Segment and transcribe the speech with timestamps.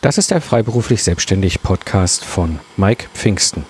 [0.00, 3.66] Das ist der Freiberuflich Selbstständig Podcast von Mike Pfingsten.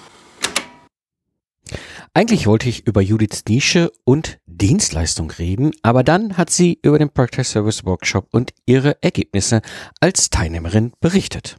[2.13, 7.09] Eigentlich wollte ich über Judiths Nische und Dienstleistung reden, aber dann hat sie über den
[7.09, 9.63] Practice Service Workshop und ihre Ergebnisse
[10.01, 11.57] als Teilnehmerin berichtet.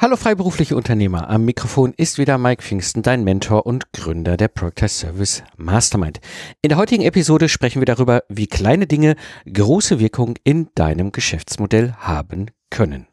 [0.00, 4.86] Hallo freiberufliche Unternehmer, am Mikrofon ist wieder Mike Pfingsten, dein Mentor und Gründer der Proctor
[4.86, 6.20] Service Mastermind.
[6.62, 9.16] In der heutigen Episode sprechen wir darüber, wie kleine Dinge
[9.52, 13.08] große Wirkung in deinem Geschäftsmodell haben können.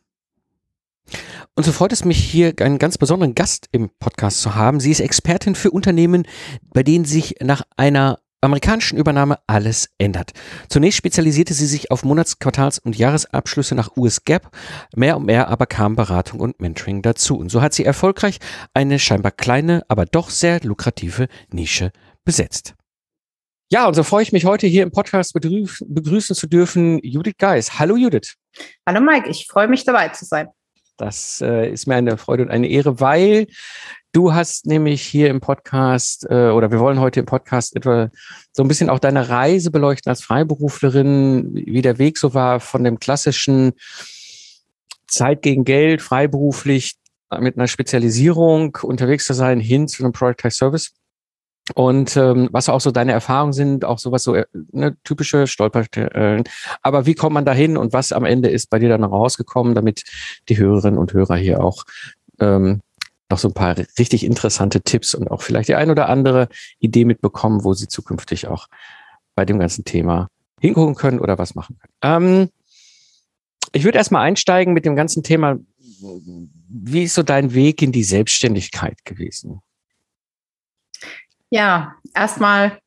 [1.55, 4.79] Und so freut es mich hier einen ganz besonderen Gast im Podcast zu haben.
[4.79, 6.27] Sie ist Expertin für Unternehmen,
[6.71, 10.31] bei denen sich nach einer amerikanischen Übernahme alles ändert.
[10.70, 14.49] Zunächst spezialisierte sie sich auf Monats-, Quartals- und Jahresabschlüsse nach US GAAP.
[14.96, 17.37] Mehr und mehr aber kam Beratung und Mentoring dazu.
[17.37, 18.40] Und so hat sie erfolgreich
[18.74, 21.91] eine scheinbar kleine, aber doch sehr lukrative Nische
[22.24, 22.76] besetzt.
[23.71, 27.80] Ja, und so freue ich mich heute hier im Podcast begrüßen zu dürfen Judith Geis.
[27.80, 28.35] Hallo Judith.
[28.85, 30.49] Hallo Mike, ich freue mich dabei zu sein.
[30.98, 33.48] Das äh, ist mir eine Freude und eine Ehre, weil
[34.16, 38.10] Du hast nämlich hier im Podcast äh, oder wir wollen heute im Podcast etwa
[38.54, 42.86] so ein bisschen auch deine Reise beleuchten als Freiberuflerin, wie der Weg so war von
[42.86, 43.74] dem klassischen
[45.05, 46.96] Zeit gegen Geld, freiberuflich
[47.40, 50.93] mit einer Spezialisierung unterwegs zu sein, hin zu einem Productized Service.
[51.74, 54.41] Und ähm, was auch so deine Erfahrungen sind, auch sowas so
[54.74, 56.46] eine typische Stolperstellen.
[56.82, 60.04] Aber wie kommt man dahin und was am Ende ist bei dir dann rausgekommen, damit
[60.48, 61.84] die Hörerinnen und Hörer hier auch
[62.40, 62.80] ähm,
[63.29, 66.47] noch so ein paar richtig interessante Tipps und auch vielleicht die ein oder andere
[66.79, 68.68] Idee mitbekommen, wo sie zukünftig auch
[69.34, 70.29] bei dem ganzen Thema
[70.59, 71.94] hingucken können oder was machen können.
[72.01, 72.50] Ähm,
[73.73, 75.57] ich würde erstmal einsteigen mit dem ganzen Thema.
[76.69, 79.62] Wie ist so dein Weg in die Selbstständigkeit gewesen?
[81.50, 82.80] Ja, erstmal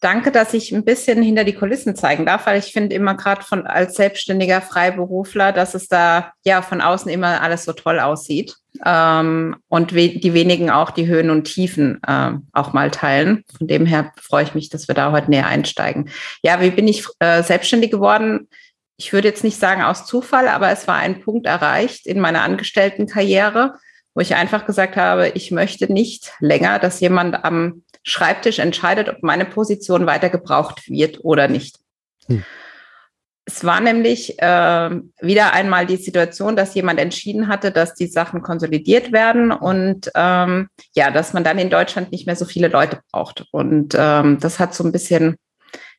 [0.00, 3.42] Danke, dass ich ein bisschen hinter die Kulissen zeigen darf, weil ich finde immer gerade
[3.42, 8.54] von als selbstständiger Freiberufler, dass es da ja von außen immer alles so toll aussieht
[8.86, 13.44] ähm, und we die wenigen auch die Höhen und Tiefen äh, auch mal teilen.
[13.56, 16.10] Von dem her freue ich mich, dass wir da heute näher einsteigen.
[16.42, 18.48] Ja, wie bin ich äh, selbstständig geworden?
[18.98, 22.42] Ich würde jetzt nicht sagen aus Zufall, aber es war ein Punkt erreicht in meiner
[22.42, 23.74] Angestelltenkarriere,
[24.14, 29.22] wo ich einfach gesagt habe, ich möchte nicht länger, dass jemand am Schreibtisch entscheidet, ob
[29.22, 31.76] meine Position weiter gebraucht wird oder nicht.
[32.26, 32.44] Hm.
[33.44, 34.90] Es war nämlich äh,
[35.22, 40.68] wieder einmal die Situation, dass jemand entschieden hatte, dass die Sachen konsolidiert werden und ähm,
[40.94, 43.46] ja, dass man dann in Deutschland nicht mehr so viele Leute braucht.
[43.50, 45.36] Und ähm, das hat so ein bisschen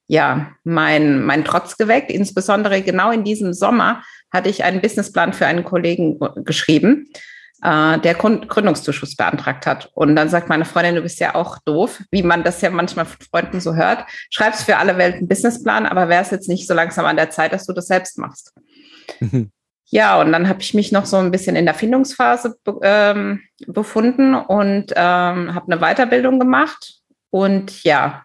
[0.05, 2.11] ja mein, mein Trotz geweckt.
[2.11, 7.09] Insbesondere genau in diesem Sommer hatte ich einen Businessplan für einen Kollegen geschrieben
[7.61, 9.89] äh, der Gründungszuschuss beantragt hat.
[9.93, 13.05] Und dann sagt meine Freundin, du bist ja auch doof, wie man das ja manchmal
[13.05, 14.05] von Freunden so hört.
[14.29, 17.29] Schreibst für alle Welt einen Businessplan, aber wäre es jetzt nicht so langsam an der
[17.29, 18.53] Zeit, dass du das selbst machst.
[19.19, 19.51] Mhm.
[19.91, 24.35] Ja, und dann habe ich mich noch so ein bisschen in der Findungsphase ähm, befunden
[24.35, 26.99] und ähm, habe eine Weiterbildung gemacht.
[27.31, 28.23] Und ja,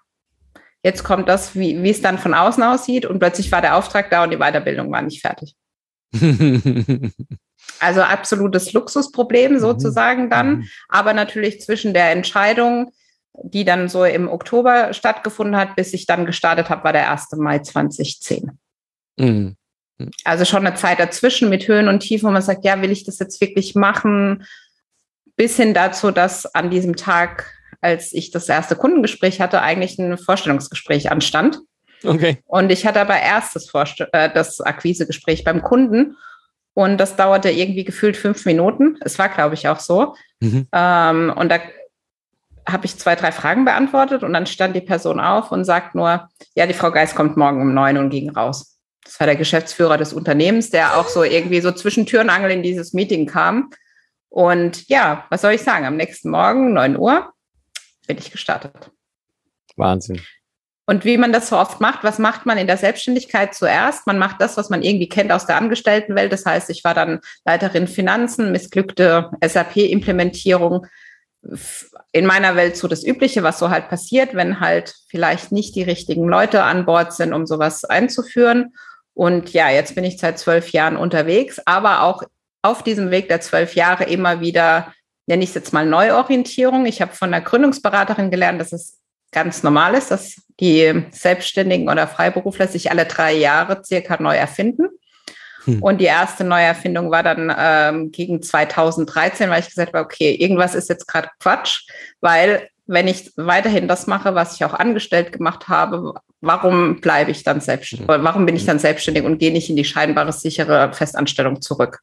[0.82, 3.06] jetzt kommt das, wie, wie es dann von außen aussieht.
[3.06, 5.56] Und plötzlich war der Auftrag da und die Weiterbildung war nicht fertig.
[7.80, 9.58] Also absolutes Luxusproblem mhm.
[9.58, 10.68] sozusagen dann, mhm.
[10.88, 12.92] aber natürlich zwischen der Entscheidung,
[13.42, 17.32] die dann so im Oktober stattgefunden hat, bis ich dann gestartet habe, war der 1.
[17.36, 18.58] Mai 2010.
[19.18, 19.56] Mhm.
[20.24, 23.04] Also schon eine Zeit dazwischen mit Höhen und Tiefen, wo man sagt, ja, will ich
[23.04, 24.44] das jetzt wirklich machen?
[25.36, 30.18] Bis hin dazu, dass an diesem Tag, als ich das erste Kundengespräch hatte, eigentlich ein
[30.18, 31.60] Vorstellungsgespräch anstand.
[32.04, 32.38] Okay.
[32.46, 36.16] Und ich hatte aber erst das, Vorst äh, das Akquisegespräch beim Kunden
[36.74, 38.98] und das dauerte irgendwie gefühlt fünf Minuten.
[39.00, 40.14] Es war, glaube ich, auch so.
[40.40, 40.66] Mhm.
[40.72, 41.60] Ähm, und da
[42.66, 46.28] habe ich zwei, drei Fragen beantwortet und dann stand die Person auf und sagt nur,
[46.54, 48.78] ja, die Frau Geist kommt morgen um neun und ging raus.
[49.04, 52.50] Das war der Geschäftsführer des Unternehmens, der auch so irgendwie so zwischen Tür und Angel
[52.50, 53.70] in dieses Meeting kam.
[54.30, 55.84] Und ja, was soll ich sagen?
[55.84, 57.32] Am nächsten Morgen, neun Uhr,
[58.06, 58.90] bin ich gestartet.
[59.76, 60.20] Wahnsinn.
[60.86, 64.06] Und wie man das so oft macht, was macht man in der Selbstständigkeit zuerst?
[64.06, 66.30] Man macht das, was man irgendwie kennt aus der Angestelltenwelt.
[66.30, 70.86] Das heißt, ich war dann Leiterin Finanzen, missglückte SAP-Implementierung.
[72.12, 75.82] In meiner Welt so das Übliche, was so halt passiert, wenn halt vielleicht nicht die
[75.82, 78.74] richtigen Leute an Bord sind, um sowas einzuführen.
[79.14, 82.24] Und ja, jetzt bin ich seit zwölf Jahren unterwegs, aber auch
[82.62, 84.92] auf diesem Weg der zwölf Jahre immer wieder,
[85.26, 86.86] nenne ich es jetzt mal Neuorientierung.
[86.86, 88.98] Ich habe von der Gründungsberaterin gelernt, dass es
[89.34, 94.88] ganz normal ist, dass die Selbstständigen oder Freiberufler sich alle drei Jahre circa neu erfinden.
[95.64, 95.82] Hm.
[95.82, 100.74] Und die erste Neuerfindung war dann ähm, gegen 2013, weil ich gesagt habe, okay, irgendwas
[100.74, 101.88] ist jetzt gerade Quatsch,
[102.20, 107.42] weil wenn ich weiterhin das mache, was ich auch angestellt gemacht habe, warum bleibe ich
[107.42, 108.08] dann selbstständig?
[108.08, 108.24] Hm.
[108.24, 112.00] Warum bin ich dann selbstständig und gehe nicht in die scheinbare sichere Festanstellung zurück?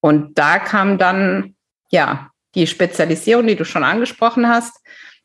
[0.00, 1.56] Und da kam dann
[1.90, 4.80] ja die Spezialisierung, die du schon angesprochen hast.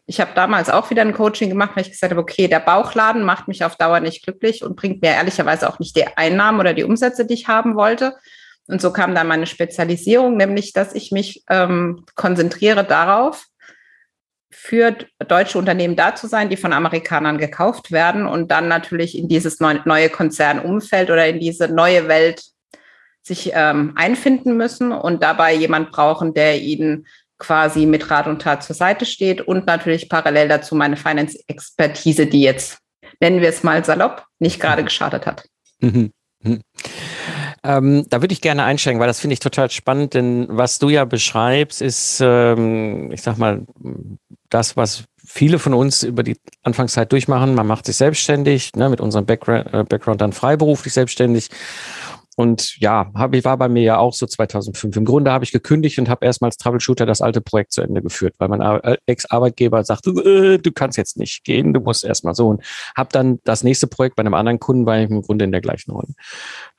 [0.10, 3.22] Ich habe damals auch wieder ein Coaching gemacht, weil ich gesagt habe, okay, der Bauchladen
[3.22, 6.74] macht mich auf Dauer nicht glücklich und bringt mir ehrlicherweise auch nicht die Einnahmen oder
[6.74, 8.16] die Umsätze, die ich haben wollte.
[8.66, 13.46] Und so kam dann meine Spezialisierung, nämlich, dass ich mich ähm, konzentriere darauf,
[14.50, 14.96] für
[15.28, 19.60] deutsche Unternehmen da zu sein, die von Amerikanern gekauft werden und dann natürlich in dieses
[19.60, 22.42] neue Konzernumfeld oder in diese neue Welt
[23.22, 27.06] sich ähm, einfinden müssen und dabei jemand brauchen, der ihnen
[27.40, 32.42] quasi mit Rat und Tat zur Seite steht und natürlich parallel dazu meine Finance-Expertise, die
[32.42, 32.78] jetzt,
[33.20, 35.46] nennen wir es mal salopp, nicht gerade geschadet hat.
[35.80, 36.12] Mhm.
[36.44, 36.62] Mhm.
[37.64, 40.90] Ähm, da würde ich gerne einsteigen, weil das finde ich total spannend, denn was du
[40.90, 43.66] ja beschreibst, ist, ähm, ich sag mal,
[44.50, 47.54] das, was viele von uns über die Anfangszeit durchmachen.
[47.54, 51.50] Man macht sich selbstständig, ne, mit unserem Background, äh, Background dann freiberuflich selbstständig
[52.40, 54.96] und ja, hab, war bei mir ja auch so 2005.
[54.96, 58.36] Im Grunde habe ich gekündigt und habe erstmals Troubleshooter das alte Projekt zu Ende geführt,
[58.38, 58.62] weil mein
[59.08, 62.48] Ex-Arbeitgeber sagte, äh, du kannst jetzt nicht gehen, du musst erstmal so.
[62.48, 62.64] Und
[62.96, 65.60] habe dann das nächste Projekt bei einem anderen Kunden, war ich im Grunde in der
[65.60, 66.14] gleichen Rolle.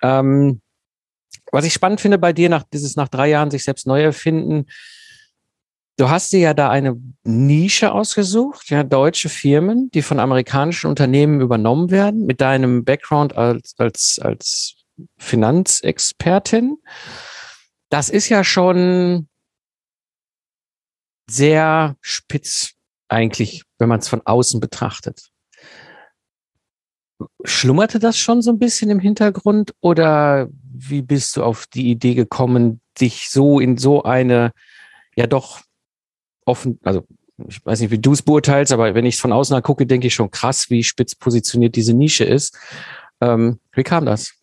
[0.01, 0.63] Ähm,
[1.53, 4.65] was ich spannend finde bei dir, nach dieses nach drei Jahren sich selbst neu erfinden,
[5.99, 11.43] Du hast dir ja da eine Nische ausgesucht, ja, deutsche Firmen, die von amerikanischen Unternehmen
[11.43, 14.80] übernommen werden, mit deinem Background als, als, als
[15.19, 16.79] Finanzexpertin.
[17.89, 19.29] Das ist ja schon
[21.29, 22.75] sehr spitz
[23.09, 25.31] eigentlich, wenn man es von außen betrachtet.
[27.45, 32.15] Schlummerte das schon so ein bisschen im Hintergrund oder wie bist du auf die Idee
[32.15, 34.53] gekommen, dich so in so eine,
[35.17, 35.61] ja doch
[36.47, 37.07] offen, also
[37.49, 40.07] ich weiß nicht, wie du es beurteilst, aber wenn ich es von außen gucke, denke
[40.07, 42.57] ich schon krass, wie spitz positioniert diese Nische ist.
[43.21, 44.35] Ähm, wie kam das?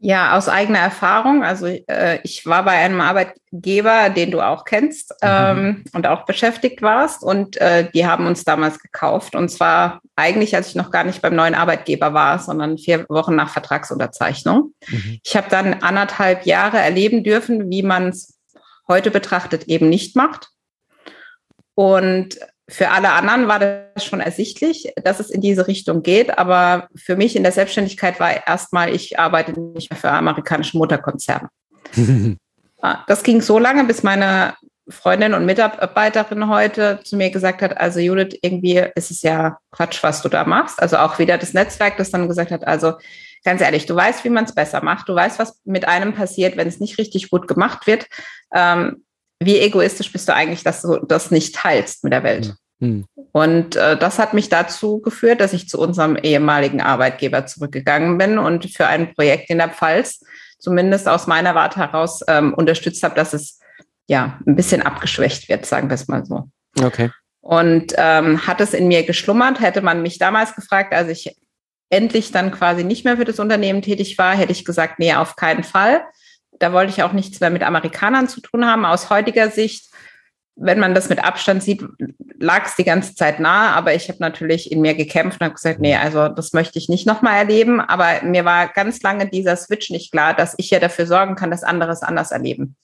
[0.00, 1.42] Ja, aus eigener Erfahrung.
[1.42, 5.16] Also äh, ich war bei einem Arbeitgeber, den du auch kennst mhm.
[5.22, 7.24] ähm, und auch beschäftigt warst.
[7.24, 9.34] Und äh, die haben uns damals gekauft.
[9.34, 13.34] Und zwar eigentlich, als ich noch gar nicht beim neuen Arbeitgeber war, sondern vier Wochen
[13.34, 14.72] nach Vertragsunterzeichnung.
[14.86, 15.18] Mhm.
[15.24, 18.38] Ich habe dann anderthalb Jahre erleben dürfen, wie man es
[18.86, 20.50] heute betrachtet eben nicht macht.
[21.74, 26.38] Und für alle anderen war das schon ersichtlich, dass es in diese Richtung geht.
[26.38, 31.48] Aber für mich in der Selbstständigkeit war erstmal, ich arbeite nicht mehr für amerikanische Mutterkonzerne.
[32.80, 34.54] Ah, das ging so lange, bis meine
[34.88, 40.00] Freundin und Mitarbeiterin heute zu mir gesagt hat, also Judith, irgendwie ist es ja Quatsch,
[40.04, 40.80] was du da machst.
[40.80, 42.94] Also auch wieder das Netzwerk, das dann gesagt hat, also
[43.44, 45.08] ganz ehrlich, du weißt, wie man es besser macht.
[45.08, 48.06] Du weißt, was mit einem passiert, wenn es nicht richtig gut gemacht wird.
[48.54, 49.04] Ähm,
[49.40, 52.54] wie egoistisch bist du eigentlich, dass du das nicht teilst mit der Welt?
[52.80, 53.06] Mhm.
[53.32, 58.38] Und äh, das hat mich dazu geführt, dass ich zu unserem ehemaligen Arbeitgeber zurückgegangen bin
[58.38, 60.20] und für ein Projekt in der Pfalz
[60.58, 63.60] zumindest aus meiner Warte heraus ähm, unterstützt habe, dass es
[64.08, 66.48] ja ein bisschen abgeschwächt wird, sagen wir es mal so.
[66.80, 67.10] Okay.
[67.40, 71.36] Und ähm, hat es in mir geschlummert, hätte man mich damals gefragt, als ich
[71.90, 75.36] endlich dann quasi nicht mehr für das Unternehmen tätig war, hätte ich gesagt, nee, auf
[75.36, 76.02] keinen Fall.
[76.58, 78.84] Da wollte ich auch nichts mehr mit Amerikanern zu tun haben.
[78.84, 79.90] Aus heutiger Sicht,
[80.56, 81.84] wenn man das mit Abstand sieht,
[82.38, 85.54] lag es die ganze Zeit nahe, aber ich habe natürlich in mir gekämpft und habe
[85.54, 87.80] gesagt, nee, also das möchte ich nicht nochmal erleben.
[87.80, 91.50] Aber mir war ganz lange dieser Switch nicht klar, dass ich ja dafür sorgen kann,
[91.50, 92.76] dass andere es anders erleben.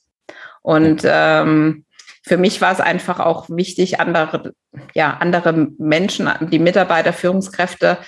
[0.63, 1.85] Und ähm,
[2.23, 4.55] für mich war es einfach auch wichtig, andere,
[4.95, 7.99] ja, andere Menschen, die Mitarbeiter, Führungskräfte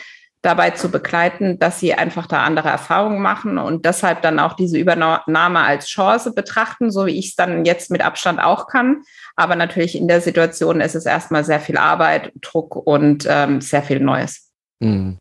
[0.46, 4.78] dabei zu begleiten, dass sie einfach da andere Erfahrungen machen und deshalb dann auch diese
[4.78, 9.02] Übernahme als Chance betrachten, so wie ich es dann jetzt mit Abstand auch kann.
[9.34, 13.82] Aber natürlich in der Situation ist es erstmal sehr viel Arbeit, Druck und ähm, sehr
[13.82, 14.52] viel Neues.
[14.78, 15.18] Mhm.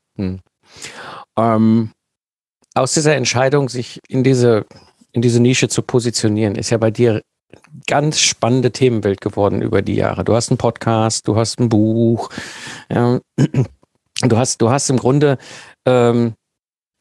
[1.38, 1.91] Ähm,
[2.75, 4.65] aus dieser Entscheidung, sich in diese,
[5.12, 7.22] in diese Nische zu positionieren, ist ja bei dir
[7.88, 10.24] ganz spannende Themenwelt geworden über die Jahre.
[10.24, 12.29] Du hast einen Podcast, du hast ein Buch.
[12.89, 13.20] Ja,
[14.29, 15.38] du hast, du hast im Grunde
[15.86, 16.34] ähm,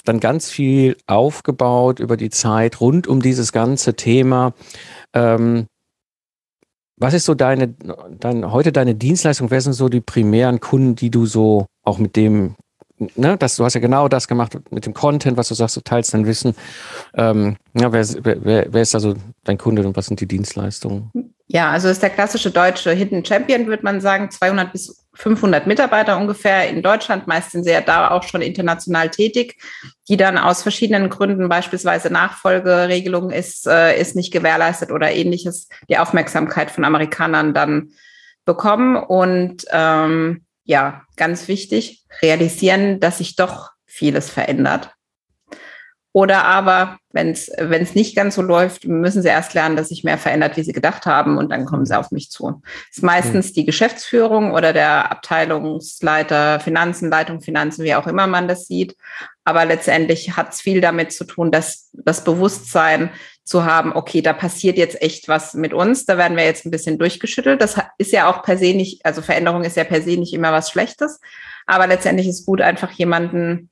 [0.04, 4.52] dann ganz viel aufgebaut über die Zeit rund um dieses ganze Thema.
[5.14, 5.66] Ähm,
[6.96, 7.74] was ist so deine,
[8.18, 9.50] dein, heute deine Dienstleistung?
[9.50, 12.54] Wer sind so die primären Kunden, die du so auch mit dem
[13.16, 15.80] ne, dass du hast ja genau das gemacht mit dem Content, was du sagst, du
[15.80, 16.54] teilst dein Wissen.
[17.14, 19.14] Ähm, ja, wer, wer, wer ist also
[19.44, 21.10] dein Kunde und was sind die Dienstleistungen?
[21.46, 26.18] Ja, also ist der klassische deutsche Hidden Champion, würde man sagen, 200 bis 500 Mitarbeiter
[26.18, 27.26] ungefähr in Deutschland.
[27.26, 29.56] Meist sind sie ja da auch schon international tätig,
[30.08, 35.98] die dann aus verschiedenen Gründen, beispielsweise Nachfolgeregelung ist, äh, ist nicht gewährleistet oder ähnliches, die
[35.98, 37.90] Aufmerksamkeit von Amerikanern dann
[38.44, 38.96] bekommen.
[38.96, 44.90] Und ähm, ja, ganz wichtig, realisieren, dass sich doch vieles verändert.
[46.16, 50.16] Oder aber, wenn es nicht ganz so läuft, müssen sie erst lernen, dass sich mehr
[50.16, 52.62] verändert, wie sie gedacht haben, und dann kommen sie auf mich zu.
[52.62, 58.46] Das ist meistens die Geschäftsführung oder der Abteilungsleiter Finanzen, Leitung Finanzen, wie auch immer man
[58.46, 58.96] das sieht.
[59.42, 63.10] Aber letztendlich hat es viel damit zu tun, dass das Bewusstsein
[63.42, 66.70] zu haben, okay, da passiert jetzt echt was mit uns, da werden wir jetzt ein
[66.70, 67.60] bisschen durchgeschüttelt.
[67.60, 70.52] Das ist ja auch per se nicht, also Veränderung ist ja per se nicht immer
[70.52, 71.20] was Schlechtes,
[71.66, 73.68] aber letztendlich ist gut, einfach jemanden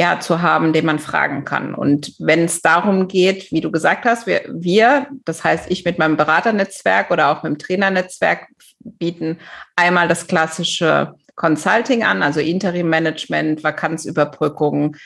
[0.00, 1.74] ja, zu haben, den man fragen kann.
[1.74, 5.98] Und wenn es darum geht, wie du gesagt hast, wir, wir, das heißt ich mit
[5.98, 8.48] meinem Beraternetzwerk oder auch mit dem Trainernetzwerk
[8.82, 9.36] bieten
[9.76, 14.96] einmal das klassische Consulting an, also Interim-Management, Vakanzüberbrückung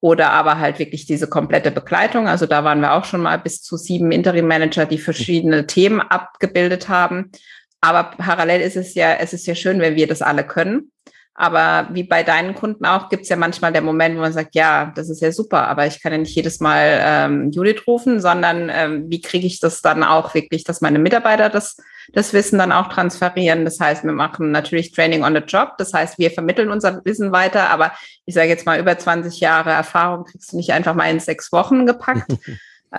[0.00, 2.28] oder aber halt wirklich diese komplette Begleitung.
[2.28, 6.88] Also da waren wir auch schon mal bis zu sieben Interim-Manager, die verschiedene Themen abgebildet
[6.88, 7.32] haben.
[7.80, 10.92] Aber parallel ist es ja, es ist ja schön, wenn wir das alle können.
[11.36, 14.54] Aber wie bei deinen Kunden auch, gibt es ja manchmal der Moment, wo man sagt,
[14.54, 18.20] ja, das ist ja super, aber ich kann ja nicht jedes Mal ähm, Judith rufen,
[18.20, 21.76] sondern ähm, wie kriege ich das dann auch wirklich, dass meine Mitarbeiter das,
[22.12, 23.64] das Wissen dann auch transferieren.
[23.64, 25.72] Das heißt, wir machen natürlich Training on the Job.
[25.78, 27.92] Das heißt, wir vermitteln unser Wissen weiter, aber
[28.26, 31.50] ich sage jetzt mal, über 20 Jahre Erfahrung kriegst du nicht einfach mal in sechs
[31.50, 32.30] Wochen gepackt.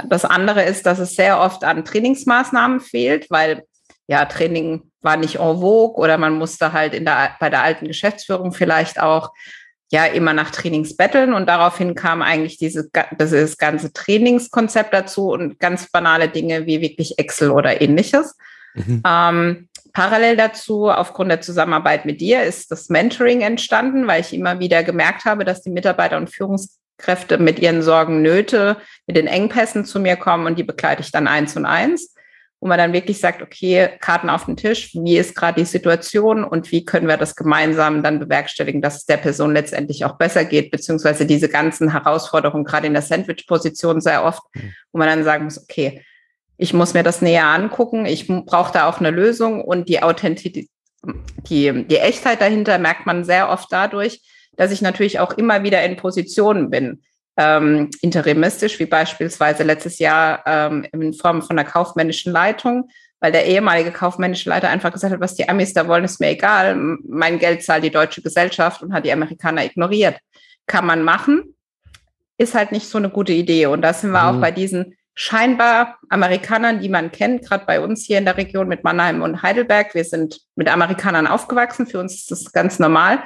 [0.10, 3.64] Das andere ist, dass es sehr oft an Trainingsmaßnahmen fehlt, weil
[4.08, 7.88] ja, Training war nicht en vogue oder man musste halt in der, bei der alten
[7.88, 9.32] Geschäftsführung vielleicht auch
[9.92, 15.60] ja immer nach Trainings betteln und daraufhin kam eigentlich diese, das ganze Trainingskonzept dazu und
[15.60, 18.36] ganz banale Dinge wie wirklich Excel oder ähnliches.
[18.74, 19.04] Mhm.
[19.08, 24.60] Ähm, parallel dazu, aufgrund der Zusammenarbeit mit dir, ist das Mentoring entstanden, weil ich immer
[24.60, 29.86] wieder gemerkt habe, dass die Mitarbeiter und Führungskräfte mit ihren Sorgen, Nöte, mit den Engpässen
[29.86, 32.15] zu mir kommen und die begleite ich dann eins und eins
[32.66, 36.44] wo man dann wirklich sagt, okay, Karten auf den Tisch, wie ist gerade die Situation
[36.44, 40.46] und wie können wir das gemeinsam dann bewerkstelligen, dass es der Person letztendlich auch besser
[40.46, 44.42] geht, beziehungsweise diese ganzen Herausforderungen, gerade in der Sandwich-Position sehr oft,
[44.92, 46.04] wo man dann sagen muss, okay,
[46.58, 50.68] ich muss mir das näher angucken, ich brauche da auch eine Lösung und die Authentizität,
[51.48, 54.22] die, die Echtheit dahinter merkt man sehr oft dadurch,
[54.58, 57.04] dass ich natürlich auch immer wieder in Positionen bin
[57.38, 62.90] ähm, interimistisch, wie beispielsweise letztes Jahr ähm, in Form von einer kaufmännischen Leitung,
[63.20, 66.30] weil der ehemalige kaufmännische Leiter einfach gesagt hat, was die Amis da wollen, ist mir
[66.30, 66.76] egal.
[67.08, 70.18] Mein Geld zahlt die deutsche Gesellschaft und hat die Amerikaner ignoriert.
[70.68, 71.56] Kann man machen,
[72.38, 73.66] ist halt nicht so eine gute Idee.
[73.68, 74.38] Und da sind wir mhm.
[74.38, 78.68] auch bei diesen scheinbar Amerikanern, die man kennt, gerade bei uns hier in der Region
[78.68, 79.96] mit Mannheim und Heidelberg.
[79.96, 81.88] Wir sind mit Amerikanern aufgewachsen.
[81.88, 83.24] Für uns ist das ganz normal.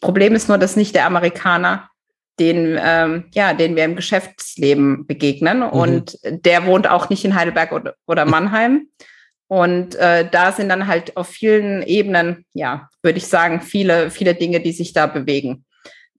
[0.00, 1.90] Problem ist nur, dass nicht der Amerikaner
[2.38, 5.58] den, ähm, ja, den wir im Geschäftsleben begegnen.
[5.58, 5.64] Mhm.
[5.64, 8.88] Und der wohnt auch nicht in Heidelberg oder, oder Mannheim.
[9.46, 14.34] Und äh, da sind dann halt auf vielen Ebenen, ja, würde ich sagen, viele, viele
[14.34, 15.64] Dinge, die sich da bewegen.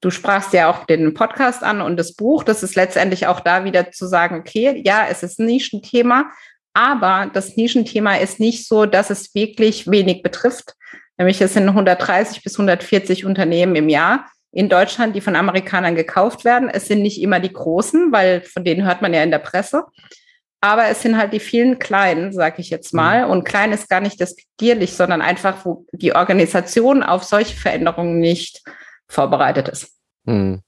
[0.00, 2.44] Du sprachst ja auch den Podcast an und das Buch.
[2.44, 6.30] Das ist letztendlich auch da wieder zu sagen, okay, ja, es ist ein Nischenthema,
[6.74, 10.74] aber das Nischenthema ist nicht so, dass es wirklich wenig betrifft.
[11.18, 16.44] Nämlich es sind 130 bis 140 Unternehmen im Jahr in Deutschland, die von Amerikanern gekauft
[16.44, 16.70] werden.
[16.70, 19.84] Es sind nicht immer die großen, weil von denen hört man ja in der Presse.
[20.60, 23.26] Aber es sind halt die vielen kleinen, sage ich jetzt mal.
[23.26, 23.30] Mhm.
[23.30, 28.62] Und klein ist gar nicht despektierlich, sondern einfach, wo die Organisation auf solche Veränderungen nicht
[29.08, 29.92] vorbereitet ist.
[30.24, 30.62] Mhm.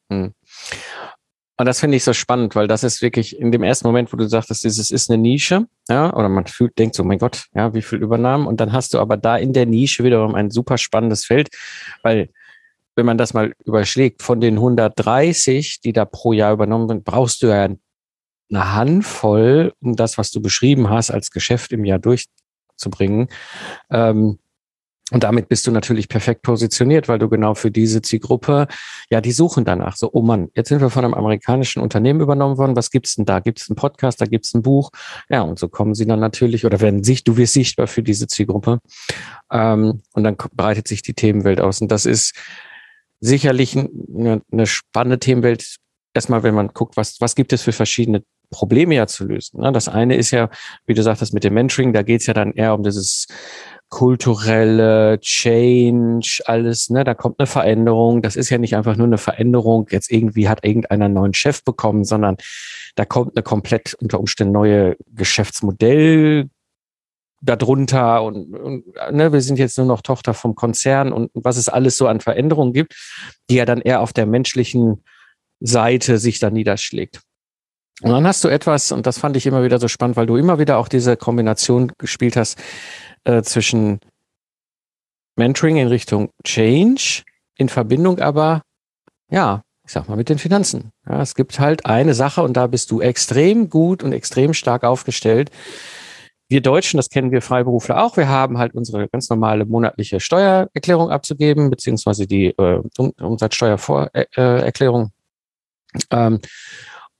[1.61, 4.17] Und das finde ich so spannend, weil das ist wirklich in dem ersten Moment, wo
[4.17, 7.75] du sagtest, dieses ist eine Nische, ja, oder man fühlt, denkt so, mein Gott, ja,
[7.75, 8.47] wie viel Übernahmen.
[8.47, 11.49] Und dann hast du aber da in der Nische wiederum ein super spannendes Feld,
[12.05, 12.29] weil
[12.99, 17.43] wenn man das mal überschlägt, von den 130, die da pro Jahr übernommen werden, brauchst
[17.43, 23.29] du ja eine Handvoll, um das, was du beschrieben hast, als Geschäft im Jahr durchzubringen.
[23.91, 24.41] Ähm,
[25.13, 28.67] und damit bist du natürlich perfekt positioniert, weil du genau für diese Zielgruppe,
[29.11, 29.97] ja, die suchen danach.
[29.97, 32.75] So, oh Mann, jetzt sind wir von einem amerikanischen Unternehmen übernommen worden.
[32.75, 33.39] Was gibt's denn da?
[33.39, 34.21] Gibt's einen Podcast?
[34.21, 34.91] Da gibt's ein Buch?
[35.31, 38.27] Ja, und so kommen sie dann natürlich oder werden sich, du wirst sichtbar für diese
[38.27, 38.81] Zielgruppe.
[39.53, 41.81] Ähm, und dann breitet sich die Themenwelt aus.
[41.81, 42.35] Und das ist
[43.21, 45.77] sicherlich eine, eine spannende Themenwelt.
[46.15, 49.61] Erstmal, wenn man guckt, was, was gibt es für verschiedene Probleme ja zu lösen.
[49.61, 49.73] Ne?
[49.73, 50.49] Das eine ist ja,
[50.87, 53.27] wie du sagtest, mit dem Mentoring, da geht es ja dann eher um dieses
[53.91, 58.21] kulturelle Change, alles, ne, da kommt eine Veränderung.
[58.23, 61.65] Das ist ja nicht einfach nur eine Veränderung, jetzt irgendwie hat irgendeiner einen neuen Chef
[61.65, 62.37] bekommen, sondern
[62.97, 66.51] da kommt eine komplett unter Umständen neue Geschäftsmodell
[67.41, 71.69] darunter und, und ne, wir sind jetzt nur noch Tochter vom Konzern und was es
[71.69, 72.97] alles so an Veränderungen gibt,
[73.49, 75.05] die ja dann eher auf der menschlichen
[75.61, 77.21] Seite sich da niederschlägt.
[78.03, 80.37] Und dann hast du etwas, und das fand ich immer wieder so spannend, weil du
[80.37, 82.59] immer wieder auch diese Kombination gespielt hast
[83.25, 84.01] äh, zwischen
[85.37, 87.23] Mentoring in Richtung Change,
[87.57, 88.63] in Verbindung aber,
[89.31, 90.91] ja, ich sag mal, mit den Finanzen.
[91.09, 94.85] Ja, es gibt halt eine Sache und da bist du extrem gut und extrem stark
[94.85, 95.51] aufgestellt.
[96.51, 101.11] Wir Deutschen, das kennen wir Freiberufler auch, wir haben halt unsere ganz normale monatliche Steuererklärung
[101.11, 102.81] abzugeben, beziehungsweise die äh,
[103.21, 105.13] Umsatzsteuervorerklärung.
[106.11, 106.41] Ähm,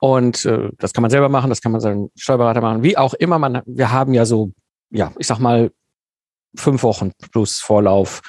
[0.01, 3.15] und äh, das kann man selber machen, das kann man seinen Steuerberater machen, wie auch
[3.15, 3.39] immer.
[3.39, 4.53] Man, wir haben ja so,
[4.91, 5.73] ja, ich sag mal,
[6.57, 8.23] fünf Wochen plus Vorlauf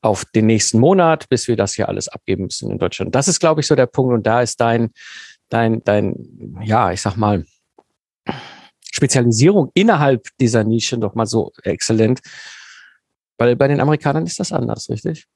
[0.00, 3.14] auf den nächsten Monat, bis wir das hier alles abgeben müssen in Deutschland.
[3.14, 4.12] Das ist, glaube ich, so der Punkt.
[4.12, 4.90] Und da ist dein,
[5.48, 7.44] dein, dein, ja, ich sag mal,
[9.02, 12.20] Spezialisierung innerhalb dieser Nische doch mal so exzellent.
[13.36, 15.26] Weil bei den Amerikanern ist das anders, richtig?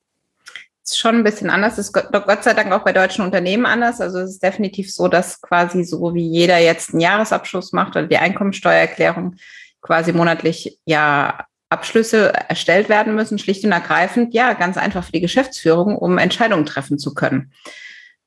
[0.85, 1.76] ist schon ein bisschen anders.
[1.76, 4.00] Das ist Gott sei Dank auch bei deutschen Unternehmen anders.
[4.00, 8.06] Also es ist definitiv so, dass quasi so wie jeder jetzt einen Jahresabschluss macht oder
[8.06, 9.35] die Einkommensteuererklärung
[9.80, 15.20] quasi monatlich ja Abschlüsse erstellt werden müssen, schlicht und ergreifend, ja, ganz einfach für die
[15.20, 17.52] Geschäftsführung, um Entscheidungen treffen zu können.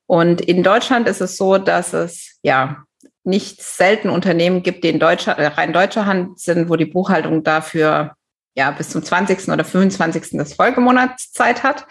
[0.05, 2.84] Und in Deutschland ist es so, dass es ja
[3.29, 7.43] nicht selten Unternehmen gibt, die in deutscher, äh, rein deutscher Hand sind, wo die Buchhaltung
[7.43, 8.15] dafür
[8.55, 9.50] ja bis zum 20.
[9.50, 10.38] oder 25.
[10.38, 11.86] des Folgemonats Zeit hat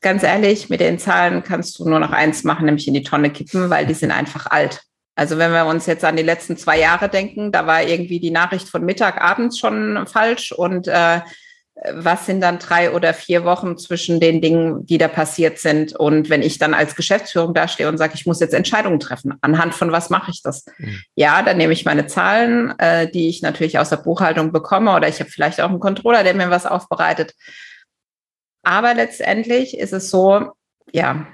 [0.00, 3.30] ganz ehrlich, mit den Zahlen kannst du nur noch eins machen, nämlich in die Tonne
[3.30, 4.82] kippen, weil die sind einfach alt.
[5.16, 8.30] Also wenn wir uns jetzt an die letzten zwei Jahre denken, da war irgendwie die
[8.30, 11.20] Nachricht von Mittag, abends schon falsch und äh,
[11.92, 15.94] was sind dann drei oder vier Wochen zwischen den Dingen, die da passiert sind?
[15.94, 19.74] Und wenn ich dann als Geschäftsführung dastehe und sage, ich muss jetzt Entscheidungen treffen, anhand
[19.74, 20.66] von was mache ich das?
[20.78, 21.00] Mhm.
[21.14, 25.08] Ja, dann nehme ich meine Zahlen, äh, die ich natürlich aus der Buchhaltung bekomme, oder
[25.08, 27.34] ich habe vielleicht auch einen Controller, der mir was aufbereitet.
[28.62, 30.52] Aber letztendlich ist es so,
[30.92, 31.26] ja,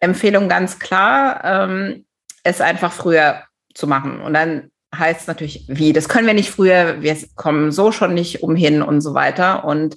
[0.00, 2.06] Empfehlung ganz klar, ähm,
[2.42, 4.20] es einfach früher zu machen.
[4.20, 8.42] Und dann heißt natürlich, wie, das können wir nicht früher, wir kommen so schon nicht
[8.42, 9.64] umhin und so weiter.
[9.64, 9.96] Und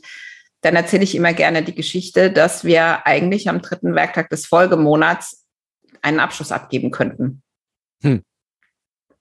[0.62, 5.46] dann erzähle ich immer gerne die Geschichte, dass wir eigentlich am dritten Werktag des Folgemonats
[6.02, 7.42] einen Abschluss abgeben könnten.
[8.02, 8.24] Hm.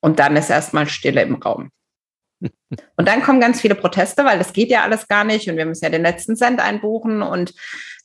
[0.01, 1.71] Und dann ist erstmal Stille im Raum.
[2.97, 5.67] Und dann kommen ganz viele Proteste, weil das geht ja alles gar nicht und wir
[5.67, 7.55] müssen ja den letzten Cent einbuchen und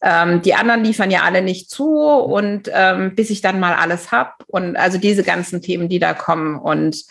[0.02, 4.12] ähm, die anderen liefern ja alle nicht zu und ähm, bis ich dann mal alles
[4.12, 7.06] habe und also diese ganzen Themen, die da kommen und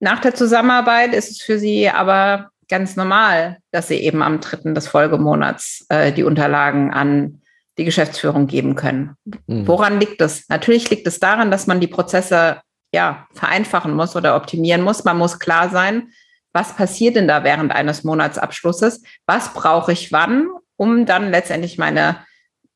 [0.00, 4.74] nach der Zusammenarbeit ist es für sie aber ganz normal, dass sie eben am dritten
[4.74, 7.42] des Folgemonats äh, die Unterlagen an
[7.78, 9.16] die Geschäftsführung geben können.
[9.46, 9.66] Mhm.
[9.66, 10.48] Woran liegt es?
[10.48, 12.60] Natürlich liegt es daran, dass man die Prozesse
[12.92, 15.04] ja, vereinfachen muss oder optimieren muss.
[15.04, 16.08] Man muss klar sein,
[16.52, 19.02] was passiert denn da während eines Monatsabschlusses?
[19.26, 22.16] Was brauche ich wann, um dann letztendlich meine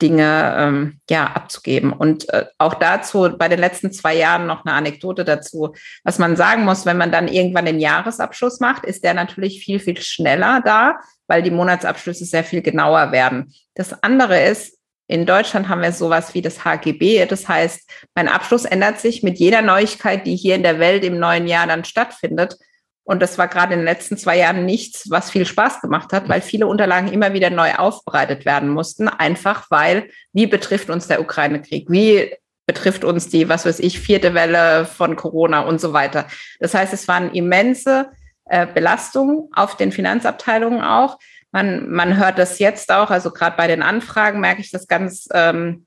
[0.01, 1.93] Dinge ähm, ja, abzugeben.
[1.93, 5.75] Und äh, auch dazu bei den letzten zwei Jahren noch eine Anekdote dazu.
[6.05, 9.81] Was man sagen muss, wenn man dann irgendwann den Jahresabschluss macht, ist der natürlich viel,
[9.81, 13.53] viel schneller da, weil die Monatsabschlüsse sehr viel genauer werden.
[13.75, 14.79] Das andere ist,
[15.11, 17.27] in Deutschland haben wir sowas wie das HGB.
[17.27, 21.19] Das heißt, mein Abschluss ändert sich mit jeder Neuigkeit, die hier in der Welt im
[21.19, 22.57] neuen Jahr dann stattfindet.
[23.05, 26.29] Und das war gerade in den letzten zwei Jahren nichts, was viel Spaß gemacht hat,
[26.29, 29.09] weil viele Unterlagen immer wieder neu aufbereitet werden mussten.
[29.09, 31.91] Einfach weil, wie betrifft uns der Ukraine-Krieg?
[31.91, 32.35] Wie
[32.67, 36.27] betrifft uns die, was weiß ich, vierte Welle von Corona und so weiter?
[36.61, 38.11] Das heißt, es waren immense
[38.45, 41.19] äh, Belastungen auf den Finanzabteilungen auch.
[41.53, 45.29] Man, man hört das jetzt auch, also gerade bei den Anfragen merke ich das ganz,
[45.33, 45.87] ähm,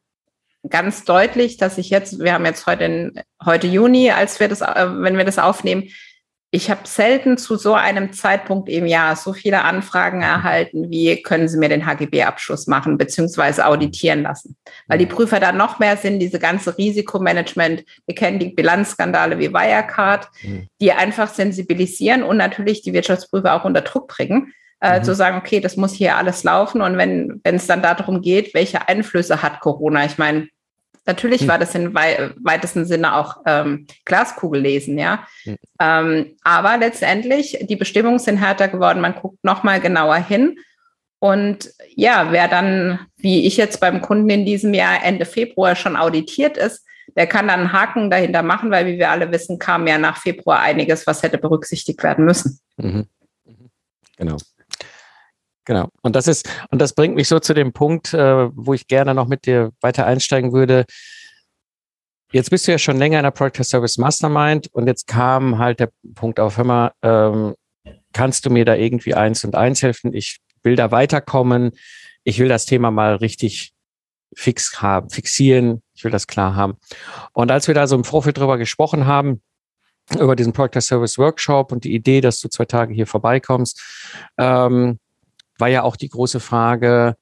[0.70, 3.14] ganz deutlich, dass ich jetzt, wir haben jetzt heute, in,
[3.46, 5.90] heute Juni, als wir das, äh, wenn wir das aufnehmen,
[6.56, 11.48] ich habe selten zu so einem Zeitpunkt im Jahr so viele Anfragen erhalten, wie können
[11.48, 14.56] Sie mir den HGB-Abschluss machen beziehungsweise auditieren lassen.
[14.86, 19.52] Weil die Prüfer da noch mehr sind, diese ganze Risikomanagement, wir kennen die Bilanzskandale wie
[19.52, 20.68] Wirecard, mhm.
[20.80, 25.04] die einfach sensibilisieren und natürlich die Wirtschaftsprüfer auch unter Druck bringen äh, mhm.
[25.06, 26.82] zu sagen, okay, das muss hier alles laufen.
[26.84, 30.06] Und wenn wenn es dann darum geht, welche Einflüsse hat Corona?
[30.06, 30.50] Ich meine,
[31.06, 31.48] natürlich mhm.
[31.48, 35.26] war das im wei weitesten Sinne auch ähm, Glaskugel lesen, ja.
[35.46, 35.58] Mhm.
[35.80, 39.02] Ähm, aber letztendlich, die Bestimmungen sind härter geworden.
[39.02, 40.58] Man guckt nochmal genauer hin.
[41.20, 45.96] Und ja, wer dann, wie ich jetzt beim Kunden in diesem Jahr Ende Februar schon
[45.96, 46.86] auditiert ist,
[47.16, 50.18] der kann dann einen Haken dahinter machen, weil, wie wir alle wissen, kam ja nach
[50.18, 52.60] Februar einiges, was hätte berücksichtigt werden müssen.
[52.78, 53.08] Mhm.
[53.46, 53.70] mhm.
[54.18, 54.38] Genau.
[55.66, 55.90] Genau.
[56.02, 59.14] Und das ist, und das bringt mich so zu dem Punkt, äh, wo ich gerne
[59.14, 60.86] noch mit dir weiter einsteigen würde.
[62.32, 65.80] Jetzt bist du ja schon länger in der Product Service Mastermind und jetzt kam halt
[65.80, 67.54] der Punkt auf, hör mal, ähm,
[68.12, 70.14] kannst du mir da irgendwie eins und eins helfen?
[70.14, 71.72] Ich will da weiterkommen.
[72.24, 73.74] Ich will das Thema mal richtig
[74.36, 75.84] fix haben, fixieren.
[75.94, 76.78] Ich will das klar haben.
[77.34, 79.42] Und als wir da so im Vorfeld drüber gesprochen haben,
[80.20, 83.82] über diesen Product Service Workshop und die Idee, dass du zwei Tage hier vorbeikommst,
[84.38, 85.00] ähm,
[85.58, 87.16] war ja auch die große Frage,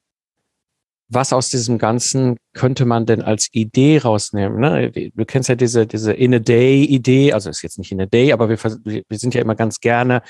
[1.14, 4.58] was aus diesem Ganzen könnte man denn als Idee rausnehmen?
[4.60, 4.90] Ne?
[4.90, 9.34] Du kennst ja diese, diese In-a-Day-Idee, also ist jetzt nicht In-a-Day, aber wir, wir sind
[9.34, 10.22] ja immer ganz gerne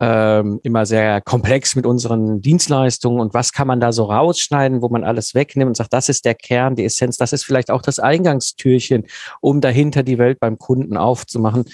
[0.00, 4.88] ähm, immer sehr komplex mit unseren Dienstleistungen und was kann man da so rausschneiden, wo
[4.90, 7.82] man alles wegnimmt und sagt, das ist der Kern, die Essenz, das ist vielleicht auch
[7.82, 9.06] das Eingangstürchen,
[9.40, 11.64] um dahinter die Welt beim Kunden aufzumachen.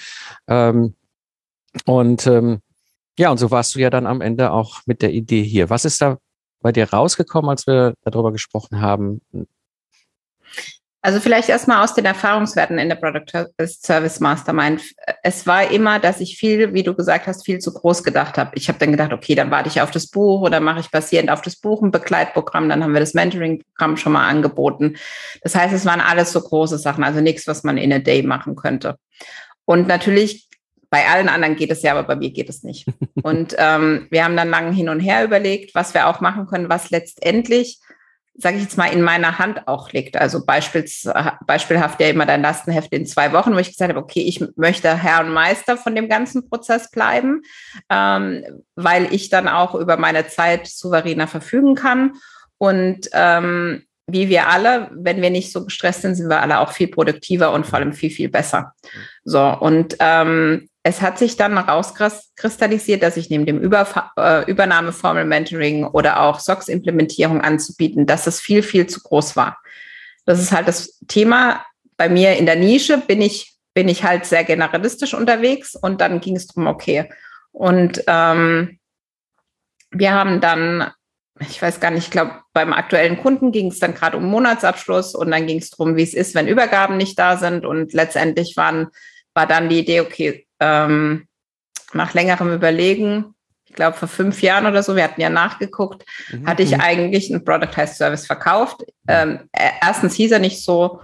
[0.47, 0.95] Ähm,
[1.85, 2.61] und ähm,
[3.17, 5.69] ja, und so warst du ja dann am Ende auch mit der Idee hier.
[5.69, 6.17] Was ist da
[6.61, 9.21] bei dir rausgekommen, als wir darüber gesprochen haben?
[11.05, 14.81] Also vielleicht erstmal aus den Erfahrungswerten in der Product Service Mastermind.
[15.21, 18.53] Es war immer, dass ich viel, wie du gesagt hast, viel zu groß gedacht habe.
[18.55, 21.29] Ich habe dann gedacht, okay, dann warte ich auf das Buch oder mache ich basierend
[21.29, 22.69] auf das Buch ein Begleitprogramm.
[22.69, 24.95] Dann haben wir das Mentoring-Programm schon mal angeboten.
[25.43, 28.23] Das heißt, es waren alles so große Sachen, also nichts, was man in a day
[28.23, 28.95] machen könnte.
[29.65, 30.49] Und natürlich
[30.95, 32.87] bei allen anderen geht es ja, aber bei mir geht es nicht.
[33.21, 36.69] Und ähm, wir haben dann lange hin und her überlegt, was wir auch machen können,
[36.69, 37.81] was letztendlich,
[38.33, 40.15] sage ich jetzt mal, in meiner Hand auch liegt.
[40.15, 41.05] Also beispiels,
[41.45, 44.95] beispielhaft ja immer dein Lastenheft in zwei Wochen, wo ich gesagt habe, okay, ich möchte
[44.95, 47.41] Herr und Meister von dem ganzen Prozess bleiben,
[47.89, 52.13] ähm, weil ich dann auch über meine Zeit souveräner verfügen kann.
[52.57, 56.71] Und ähm, wie wir alle, wenn wir nicht so gestresst sind, sind wir alle auch
[56.71, 58.73] viel produktiver und vor allem viel, viel besser.
[59.25, 63.87] So, und ähm, es hat sich dann herauskristallisiert, dass ich neben dem Über
[64.19, 69.57] äh, Übernahmeformel Mentoring oder auch SOX-Implementierung anzubieten, dass es viel, viel zu groß war.
[70.25, 71.65] Das ist halt das Thema.
[71.97, 76.21] Bei mir in der Nische bin ich, bin ich halt sehr generalistisch unterwegs und dann
[76.21, 77.11] ging es darum, okay.
[77.51, 78.77] Und ähm,
[79.89, 80.91] wir haben dann,
[81.39, 85.15] ich weiß gar nicht, ich glaube, beim aktuellen Kunden ging es dann gerade um Monatsabschluss
[85.15, 87.65] und dann ging es darum, wie es ist, wenn Übergaben nicht da sind.
[87.65, 88.89] Und letztendlich waren,
[89.33, 91.27] war dann die Idee, okay, ähm,
[91.93, 93.33] nach längerem Überlegen,
[93.65, 96.47] ich glaube vor fünf Jahren oder so, wir hatten ja nachgeguckt, mhm.
[96.47, 96.81] hatte ich mhm.
[96.81, 98.83] eigentlich einen Productized Service verkauft.
[99.07, 101.01] Ähm, äh, erstens hieß er nicht so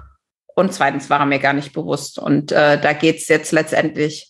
[0.55, 2.19] und zweitens war er mir gar nicht bewusst.
[2.19, 4.29] Und äh, da geht es jetzt letztendlich,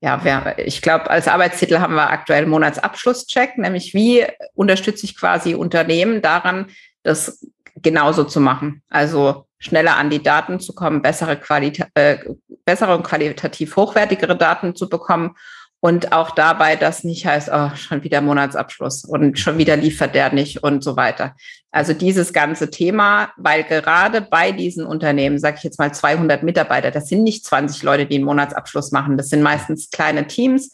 [0.00, 5.54] ja, wer, ich glaube, als Arbeitstitel haben wir aktuell Monatsabschlusscheck, nämlich wie unterstütze ich quasi
[5.54, 6.66] Unternehmen daran,
[7.02, 8.82] das genauso zu machen.
[8.88, 12.18] Also schneller an die Daten zu kommen, bessere, Qualita äh,
[12.64, 15.36] bessere und qualitativ hochwertigere Daten zu bekommen
[15.80, 20.32] und auch dabei, dass nicht heißt, oh, schon wieder Monatsabschluss und schon wieder liefert der
[20.32, 21.36] nicht und so weiter.
[21.70, 26.90] Also dieses ganze Thema, weil gerade bei diesen Unternehmen, sage ich jetzt mal 200 Mitarbeiter,
[26.90, 30.72] das sind nicht 20 Leute, die einen Monatsabschluss machen, das sind meistens kleine Teams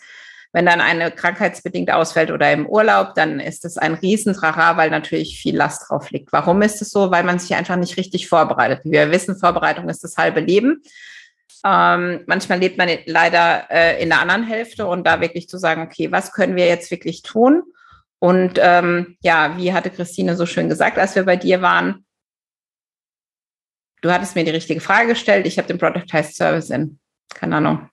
[0.52, 5.40] wenn dann eine krankheitsbedingt ausfällt oder im Urlaub, dann ist es ein Riesentrara, weil natürlich
[5.40, 6.32] viel Last drauf liegt.
[6.32, 7.10] Warum ist es so?
[7.10, 8.84] Weil man sich einfach nicht richtig vorbereitet.
[8.84, 10.82] Wie wir wissen, Vorbereitung ist das halbe Leben.
[11.64, 15.82] Ähm, manchmal lebt man leider äh, in der anderen Hälfte und da wirklich zu sagen,
[15.82, 17.62] okay, was können wir jetzt wirklich tun?
[18.18, 22.04] Und ähm, ja, wie hatte Christine so schön gesagt, als wir bei dir waren,
[24.02, 25.46] du hattest mir die richtige Frage gestellt.
[25.46, 26.98] Ich habe den Productized Service in,
[27.34, 27.88] keine Ahnung,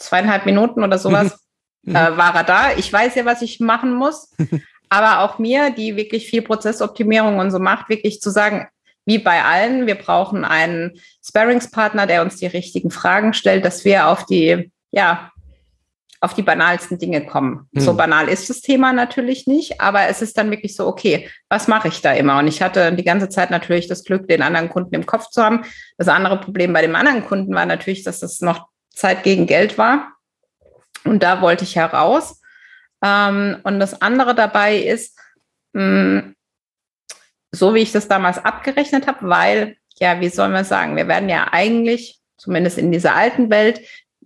[0.00, 1.46] zweieinhalb Minuten oder sowas
[1.86, 2.72] äh, war er da.
[2.76, 4.30] Ich weiß ja, was ich machen muss.
[4.88, 8.66] Aber auch mir, die wirklich viel Prozessoptimierung und so macht, wirklich zu sagen,
[9.06, 14.08] wie bei allen, wir brauchen einen Sparringspartner, der uns die richtigen Fragen stellt, dass wir
[14.08, 15.30] auf die, ja,
[16.20, 17.68] auf die banalsten Dinge kommen.
[17.72, 17.80] Mhm.
[17.80, 21.66] So banal ist das Thema natürlich nicht, aber es ist dann wirklich so, okay, was
[21.66, 22.38] mache ich da immer?
[22.38, 25.42] Und ich hatte die ganze Zeit natürlich das Glück, den anderen Kunden im Kopf zu
[25.42, 25.64] haben.
[25.96, 29.78] Das andere Problem bei dem anderen Kunden war natürlich, dass es noch Zeit gegen Geld
[29.78, 30.12] war.
[31.04, 32.40] Und da wollte ich heraus.
[33.02, 35.18] Ähm, und das andere dabei ist,
[35.72, 36.36] mh, hm,
[37.52, 41.28] so wie ich das damals abgerechnet habe, weil, ja, wie sollen wir sagen, wir werden
[41.28, 43.80] ja eigentlich, zumindest in dieser alten Welt,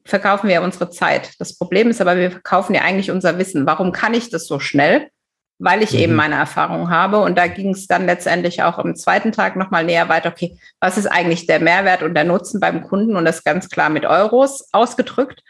[0.04, 1.32] verkaufen wir unsere Zeit.
[1.38, 3.66] Das Problem ist aber, wir verkaufen ja eigentlich unser Wissen.
[3.66, 5.08] Warum kann ich das so schnell?
[5.58, 5.98] Weil ich mhm.
[5.98, 7.18] eben meine Erfahrung habe.
[7.18, 10.30] Und da ging es dann letztendlich auch am zweiten Tag nochmal näher weiter.
[10.30, 13.16] Okay, was ist eigentlich der Mehrwert und der Nutzen beim Kunden?
[13.16, 15.42] Und das ganz klar mit Euros ausgedrückt.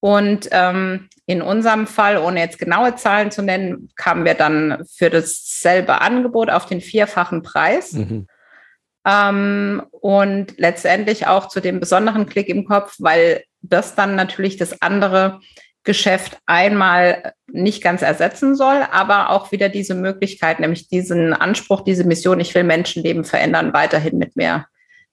[0.00, 5.10] Und ähm, in unserem Fall, ohne jetzt genaue Zahlen zu nennen, kamen wir dann für
[5.10, 7.92] dasselbe Angebot auf den vierfachen Preis.
[7.92, 8.26] Mhm.
[9.06, 14.82] Ähm, und letztendlich auch zu dem besonderen Klick im Kopf, weil das dann natürlich das
[14.82, 15.40] andere
[15.84, 22.04] Geschäft einmal nicht ganz ersetzen soll, aber auch wieder diese Möglichkeit, nämlich diesen Anspruch, diese
[22.04, 24.66] Mission, ich will Menschenleben verändern, weiterhin mit mir,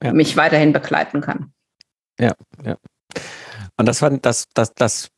[0.03, 0.13] ja.
[0.13, 1.53] mich weiterhin begleiten kann.
[2.19, 2.77] Ja, ja.
[3.77, 5.09] Und das war das, das, das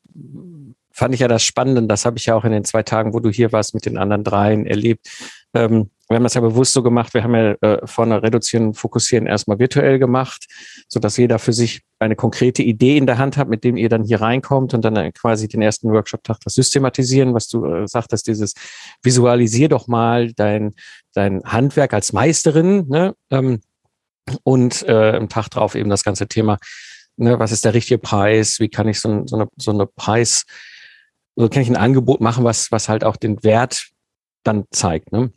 [0.92, 1.84] fand ich ja das Spannende.
[1.84, 3.98] Das habe ich ja auch in den zwei Tagen, wo du hier warst, mit den
[3.98, 5.10] anderen dreien erlebt.
[5.54, 7.14] Ähm, wir haben das ja bewusst so gemacht.
[7.14, 10.46] Wir haben ja äh, vorne reduzieren fokussieren erstmal virtuell gemacht,
[10.88, 13.90] so dass jeder für sich eine konkrete Idee in der Hand hat, mit dem ihr
[13.90, 17.88] dann hier reinkommt und dann äh, quasi den ersten Workshop-Tag das systematisieren, was du äh,
[17.88, 18.54] sagtest, dieses
[19.02, 20.74] visualisier doch mal dein,
[21.14, 23.16] dein Handwerk als Meisterin, ne?
[23.30, 23.62] Ähm,
[24.44, 26.60] und äh, im Tag drauf eben das ganze Thema,
[27.18, 30.46] ne, was ist der richtige Preis, wie kann ich so, so, eine, so eine Preis,
[31.36, 33.90] so kann ich ein Angebot machen, was, was halt auch den Wert
[34.44, 35.12] dann zeigt.
[35.12, 35.32] Ne?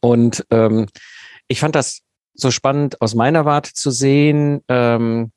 [0.00, 0.86] Und ähm,
[1.48, 2.00] ich fand das
[2.34, 5.32] so spannend aus meiner Warte zu sehen, ähm,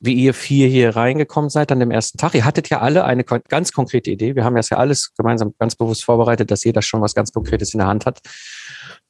[0.00, 2.34] wie ihr vier hier reingekommen seid an dem ersten Tag.
[2.34, 4.34] Ihr hattet ja alle eine ganz konkrete Idee.
[4.34, 7.72] Wir haben das ja alles gemeinsam ganz bewusst vorbereitet, dass jeder schon was ganz Konkretes
[7.72, 8.20] in der Hand hat.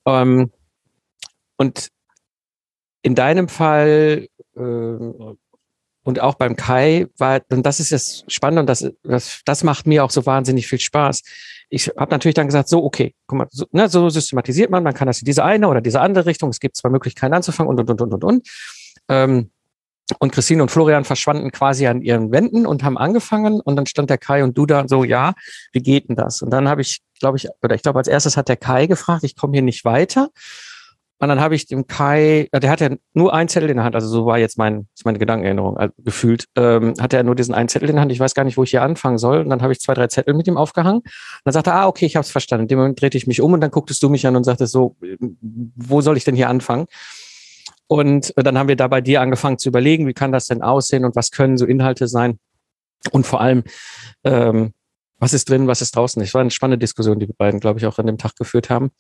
[0.06, 0.50] Ähm,
[1.56, 1.88] und
[3.00, 4.60] in deinem Fall äh,
[6.04, 9.86] und auch beim Kai war, und das ist das Spannende und das, das, das macht
[9.86, 11.22] mir auch so wahnsinnig viel Spaß.
[11.74, 14.92] Ich habe natürlich dann gesagt, so, okay, guck mal, so, ne, so systematisiert man, man
[14.92, 17.80] kann das in diese eine oder diese andere Richtung, es gibt zwei Möglichkeiten anzufangen und,
[17.80, 18.48] und, und, und, und, und.
[19.08, 19.50] Ähm,
[20.18, 24.10] und Christine und Florian verschwanden quasi an ihren Wänden und haben angefangen und dann stand
[24.10, 25.32] der Kai und du da so, ja,
[25.72, 26.42] wie geht denn das?
[26.42, 29.24] Und dann habe ich, glaube ich, oder ich glaube, als erstes hat der Kai gefragt,
[29.24, 30.28] ich komme hier nicht weiter.
[31.22, 33.94] Und dann habe ich dem Kai, der hat ja nur einen Zettel in der Hand,
[33.94, 37.68] also so war jetzt mein, meine Gedankenerinnerung also gefühlt, ähm, hatte er nur diesen einen
[37.68, 38.10] Zettel in der Hand.
[38.10, 39.42] Ich weiß gar nicht, wo ich hier anfangen soll.
[39.42, 40.98] Und dann habe ich zwei, drei Zettel mit ihm aufgehangen.
[40.98, 42.62] Und dann sagte er, ah, okay, ich habe es verstanden.
[42.62, 44.72] In dem Moment drehte ich mich um und dann gucktest du mich an und sagtest
[44.72, 44.96] so,
[45.76, 46.86] wo soll ich denn hier anfangen?
[47.86, 51.04] Und dann haben wir da bei dir angefangen zu überlegen, wie kann das denn aussehen
[51.04, 52.40] und was können so Inhalte sein?
[53.12, 53.62] Und vor allem,
[54.24, 54.72] ähm,
[55.20, 56.20] was ist drin, was ist draußen?
[56.20, 58.70] Das war eine spannende Diskussion, die wir beiden, glaube ich, auch an dem Tag geführt
[58.70, 58.90] haben.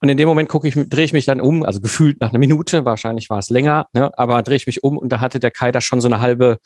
[0.00, 2.38] Und in dem Moment gucke ich, drehe ich mich dann um, also gefühlt nach einer
[2.38, 5.50] Minute, wahrscheinlich war es länger, ne, aber drehe ich mich um und da hatte der
[5.50, 6.58] Kai da schon so eine halbe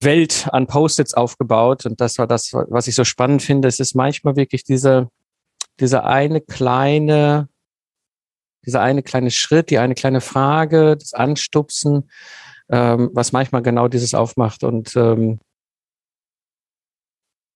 [0.00, 1.86] Welt an Post-its aufgebaut.
[1.86, 3.68] Und das war das, was ich so spannend finde.
[3.68, 5.08] Es ist manchmal wirklich diese,
[5.80, 7.48] diese eine kleine,
[8.64, 12.10] dieser eine kleine Schritt, die eine kleine Frage, das Anstupsen,
[12.68, 14.64] ähm, was manchmal genau dieses aufmacht.
[14.64, 15.40] Und ähm,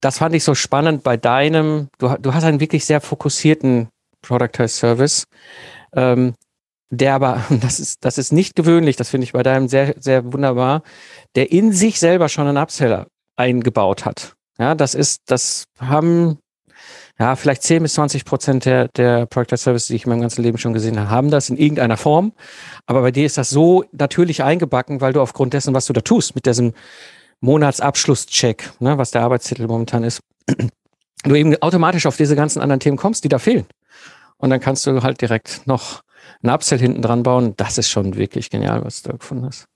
[0.01, 3.89] das fand ich so spannend bei deinem, du, du hast einen wirklich sehr fokussierten
[4.23, 5.25] Productized Service,
[5.95, 6.35] ähm,
[6.91, 10.33] der aber, das ist, das ist nicht gewöhnlich, das finde ich bei deinem sehr, sehr
[10.33, 10.83] wunderbar,
[11.35, 13.07] der in sich selber schon einen Upseller
[13.37, 14.35] eingebaut hat.
[14.59, 16.39] Ja, das ist, das haben,
[17.19, 20.43] ja, vielleicht 10 bis 20 Prozent der, der Productized Services, die ich in meinem ganzen
[20.43, 22.33] Leben schon gesehen habe, haben das in irgendeiner Form.
[22.87, 26.03] Aber bei dir ist das so natürlich eingebacken, weil du aufgrund dessen, was du da
[26.03, 26.75] tust, mit diesem
[27.41, 30.21] Monatsabschlusscheck, ne, was der Arbeitstitel momentan ist,
[31.25, 33.67] du eben automatisch auf diese ganzen anderen Themen kommst, die da fehlen.
[34.41, 36.03] Und dann kannst du halt direkt noch
[36.43, 37.55] ein Upsell hinten dran bauen.
[37.57, 39.67] Das ist schon wirklich genial, was du da gefunden hast.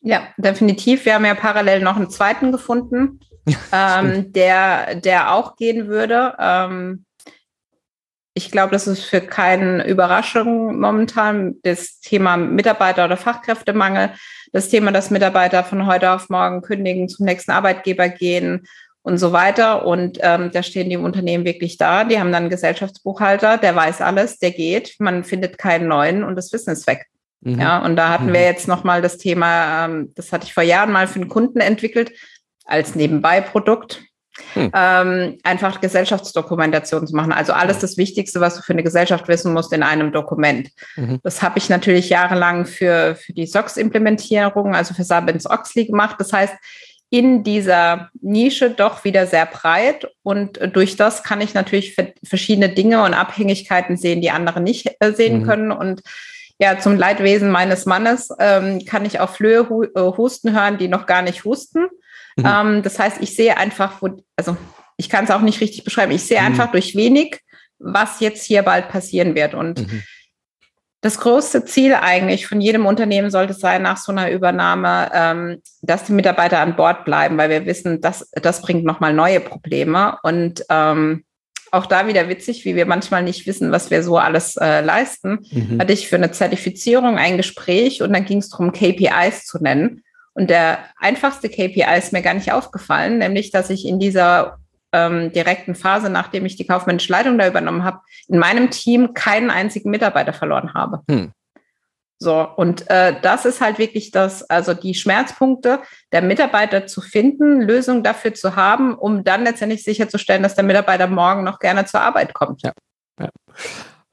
[0.00, 1.04] Ja, definitiv.
[1.04, 3.20] Wir haben ja parallel noch einen zweiten gefunden,
[3.72, 6.34] ähm, der, der auch gehen würde.
[6.38, 7.04] Ähm,
[8.36, 11.56] ich glaube, das ist für keine Überraschung momentan.
[11.62, 14.12] Das Thema Mitarbeiter- oder Fachkräftemangel,
[14.52, 18.66] das Thema, dass Mitarbeiter von heute auf morgen kündigen, zum nächsten Arbeitgeber gehen
[19.04, 19.86] und so weiter.
[19.86, 22.04] Und ähm, da stehen die Unternehmen wirklich da.
[22.04, 26.36] Die haben dann einen Gesellschaftsbuchhalter, der weiß alles, der geht, man findet keinen neuen und
[26.36, 27.06] das Wissen ist weg.
[27.42, 27.60] Mhm.
[27.60, 28.32] Ja, und da hatten mhm.
[28.32, 31.60] wir jetzt nochmal das Thema, ähm, das hatte ich vor Jahren mal für einen Kunden
[31.60, 32.12] entwickelt,
[32.64, 34.02] als Nebenbei-Produkt.
[34.54, 34.72] Hm.
[34.74, 37.30] Ähm, einfach Gesellschaftsdokumentation zu machen.
[37.30, 40.70] Also alles das Wichtigste, was du für eine Gesellschaft wissen musst, in einem Dokument.
[40.96, 41.20] Mhm.
[41.22, 46.16] Das habe ich natürlich jahrelang für, für die SOX-Implementierung, also für Sabins Oxley gemacht.
[46.18, 46.54] Das heißt,
[47.14, 53.04] in dieser Nische doch wieder sehr breit und durch das kann ich natürlich verschiedene Dinge
[53.04, 55.46] und Abhängigkeiten sehen, die andere nicht äh, sehen mhm.
[55.46, 56.02] können und
[56.58, 60.88] ja, zum Leidwesen meines Mannes ähm, kann ich auch Flöhe hu äh, husten hören, die
[60.88, 61.86] noch gar nicht husten.
[62.36, 62.44] Mhm.
[62.44, 64.56] Ähm, das heißt, ich sehe einfach, wo, also
[64.96, 66.46] ich kann es auch nicht richtig beschreiben, ich sehe mhm.
[66.46, 67.40] einfach durch wenig,
[67.78, 69.54] was jetzt hier bald passieren wird.
[69.54, 70.02] Und mhm
[71.04, 76.04] das größte Ziel eigentlich von jedem Unternehmen sollte sein, nach so einer Übernahme, ähm, dass
[76.04, 80.16] die Mitarbeiter an Bord bleiben, weil wir wissen, dass das bringt nochmal neue Probleme.
[80.22, 81.24] Und ähm,
[81.72, 85.40] auch da wieder witzig, wie wir manchmal nicht wissen, was wir so alles äh, leisten,
[85.50, 85.78] mhm.
[85.78, 90.04] hatte ich für eine Zertifizierung ein Gespräch und dann ging es darum, KPIs zu nennen.
[90.32, 94.56] Und der einfachste KPI ist mir gar nicht aufgefallen, nämlich, dass ich in dieser
[94.94, 99.50] ähm, direkten Phase, nachdem ich die kaufmännische Leitung da übernommen habe, in meinem Team keinen
[99.50, 101.00] einzigen Mitarbeiter verloren habe.
[101.10, 101.32] Hm.
[102.20, 105.80] So, und äh, das ist halt wirklich das, also die Schmerzpunkte
[106.12, 111.08] der Mitarbeiter zu finden, Lösungen dafür zu haben, um dann letztendlich sicherzustellen, dass der Mitarbeiter
[111.08, 112.62] morgen noch gerne zur Arbeit kommt.
[112.62, 112.72] Ja.
[113.20, 113.28] ja.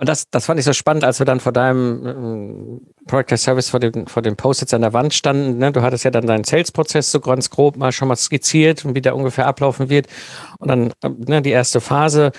[0.01, 3.43] Und das, das fand ich so spannend, als wir dann vor deinem äh, Product as
[3.43, 5.59] Service vor dem, vor dem Post-its an der Wand standen.
[5.59, 5.71] Ne?
[5.71, 9.01] Du hattest ja dann deinen Sales-Prozess so ganz grob mal schon mal skizziert und wie
[9.01, 10.07] der ungefähr ablaufen wird.
[10.57, 12.31] Und dann ne, die erste Phase.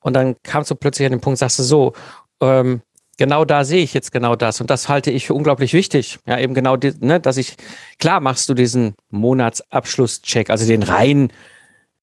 [0.00, 1.92] Und dann kamst du plötzlich an den Punkt, sagst du so,
[2.40, 2.80] ähm,
[3.18, 4.62] genau da sehe ich jetzt genau das.
[4.62, 6.20] Und das halte ich für unglaublich wichtig.
[6.24, 7.56] Ja, eben genau, die, ne, dass ich,
[7.98, 11.30] klar machst du diesen Monatsabschlusscheck, also den rein,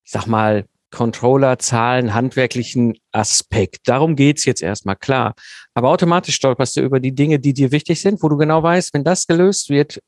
[0.03, 3.87] ich sag mal, Controller-Zahlen, handwerklichen Aspekt.
[3.87, 5.35] Darum geht's jetzt erstmal, klar.
[5.73, 8.93] Aber automatisch stolperst du über die Dinge, die dir wichtig sind, wo du genau weißt,
[8.93, 10.01] wenn das gelöst wird,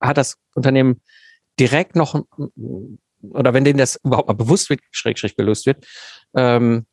[0.00, 1.00] hat das Unternehmen
[1.58, 2.22] direkt noch,
[3.30, 5.86] oder wenn denen das überhaupt mal bewusst wird, schräg, schräg gelöst wird,
[6.34, 6.86] ähm,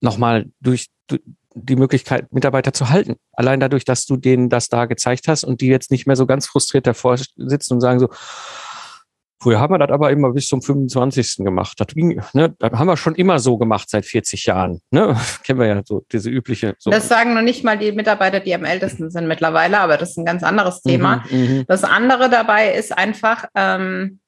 [0.00, 1.22] nochmal durch, durch
[1.54, 3.16] die Möglichkeit, Mitarbeiter zu halten.
[3.32, 6.26] Allein dadurch, dass du denen das da gezeigt hast und die jetzt nicht mehr so
[6.26, 8.08] ganz frustriert davor sitzen und sagen so,
[9.40, 11.44] Früher haben wir das aber immer bis zum 25.
[11.44, 11.78] gemacht.
[11.78, 14.80] Das, ging, ne, das haben wir schon immer so gemacht seit 40 Jahren.
[14.90, 15.16] Ne?
[15.44, 16.74] Kennen wir ja so diese übliche.
[16.78, 16.90] So.
[16.90, 20.18] Das sagen noch nicht mal die Mitarbeiter, die am ältesten sind mittlerweile, aber das ist
[20.18, 21.24] ein ganz anderes Thema.
[21.30, 21.64] Mhm, mhm.
[21.68, 24.20] das andere dabei ist einfach, ähm,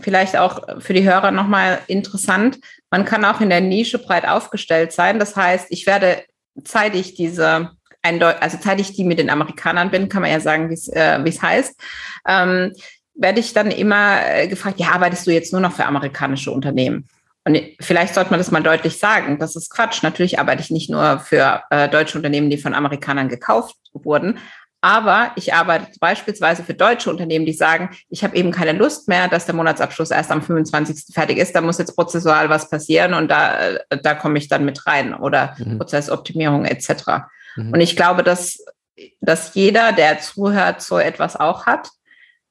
[0.00, 2.58] vielleicht auch für die Hörer nochmal interessant.
[2.90, 5.18] Man kann auch in der Nische breit aufgestellt sein.
[5.18, 6.22] Das heißt, ich werde
[6.64, 7.70] zeitig diese
[8.02, 11.18] also seit ich die mit den Amerikanern bin, kann man ja sagen, wie es äh,
[11.42, 11.78] heißt.
[12.26, 12.72] Ähm,
[13.18, 17.08] werde ich dann immer äh, gefragt, ja, arbeitest du jetzt nur noch für amerikanische Unternehmen?
[17.44, 19.38] Und vielleicht sollte man das mal deutlich sagen.
[19.38, 20.02] Das ist Quatsch.
[20.02, 24.38] Natürlich arbeite ich nicht nur für äh, deutsche Unternehmen, die von Amerikanern gekauft wurden,
[24.80, 29.26] aber ich arbeite beispielsweise für deutsche Unternehmen, die sagen, ich habe eben keine Lust mehr,
[29.26, 31.12] dass der Monatsabschluss erst am 25.
[31.12, 31.54] fertig ist.
[31.54, 35.14] Da muss jetzt prozessual was passieren und da, äh, da komme ich dann mit rein
[35.14, 35.78] oder mhm.
[35.78, 36.90] Prozessoptimierung etc.
[37.56, 37.72] Mhm.
[37.72, 38.64] Und ich glaube, dass,
[39.20, 41.88] dass jeder, der zuhört, so etwas auch hat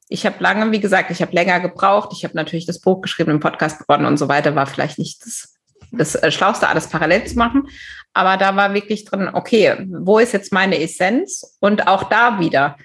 [0.08, 2.10] ich habe lange, wie gesagt, ich habe länger gebraucht.
[2.12, 4.54] Ich habe natürlich das Buch geschrieben, den Podcast gewonnen und so weiter.
[4.54, 5.54] War vielleicht nicht das,
[5.92, 7.68] das äh, Schlauste, alles parallel zu machen.
[8.14, 11.56] Aber da war wirklich drin, okay, wo ist jetzt meine Essenz?
[11.60, 12.76] Und auch da wieder,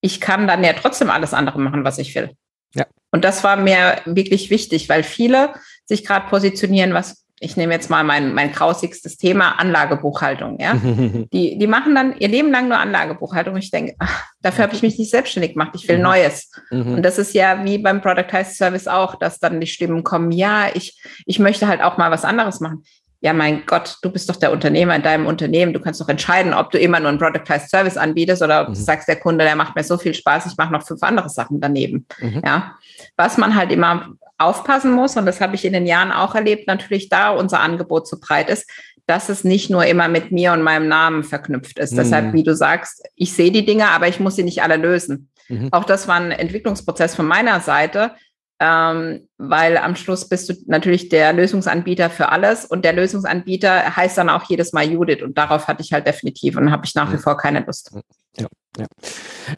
[0.00, 2.30] ich kann dann ja trotzdem alles andere machen, was ich will.
[2.74, 2.84] Ja.
[3.10, 5.54] Und das war mir wirklich wichtig, weil viele
[5.86, 10.58] sich gerade positionieren, was ich nehme jetzt mal mein, mein grausigstes Thema, Anlagebuchhaltung.
[10.58, 10.74] Ja?
[11.32, 13.56] die, die machen dann ihr Leben lang nur Anlagebuchhaltung.
[13.56, 15.72] Ich denke, ach, dafür habe ich mich nicht selbstständig gemacht.
[15.74, 16.04] Ich will mhm.
[16.04, 16.50] Neues.
[16.70, 16.94] Mhm.
[16.94, 20.68] Und das ist ja wie beim Productized Service auch, dass dann die Stimmen kommen, ja,
[20.72, 22.84] ich, ich möchte halt auch mal was anderes machen.
[23.20, 25.72] Ja, mein Gott, du bist doch der Unternehmer in deinem Unternehmen.
[25.72, 28.74] Du kannst doch entscheiden, ob du immer nur einen Productized Service anbietest oder ob mhm.
[28.74, 31.28] du sagst, der Kunde, der macht mir so viel Spaß, ich mache noch fünf andere
[31.28, 32.06] Sachen daneben.
[32.20, 32.42] Mhm.
[32.44, 32.76] Ja,
[33.16, 36.66] was man halt immer aufpassen muss, und das habe ich in den Jahren auch erlebt,
[36.66, 38.68] natürlich da unser Angebot so breit ist,
[39.06, 41.92] dass es nicht nur immer mit mir und meinem Namen verknüpft ist.
[41.92, 41.96] Mhm.
[41.96, 45.30] Deshalb, wie du sagst, ich sehe die Dinge, aber ich muss sie nicht alle lösen.
[45.48, 45.68] Mhm.
[45.70, 48.12] Auch das war ein Entwicklungsprozess von meiner Seite,
[48.58, 54.16] ähm, weil am Schluss bist du natürlich der Lösungsanbieter für alles und der Lösungsanbieter heißt
[54.16, 57.12] dann auch jedes Mal Judith und darauf hatte ich halt definitiv und habe ich nach
[57.12, 57.92] wie vor keine Lust.
[58.38, 58.46] Ja,
[58.78, 58.86] ja.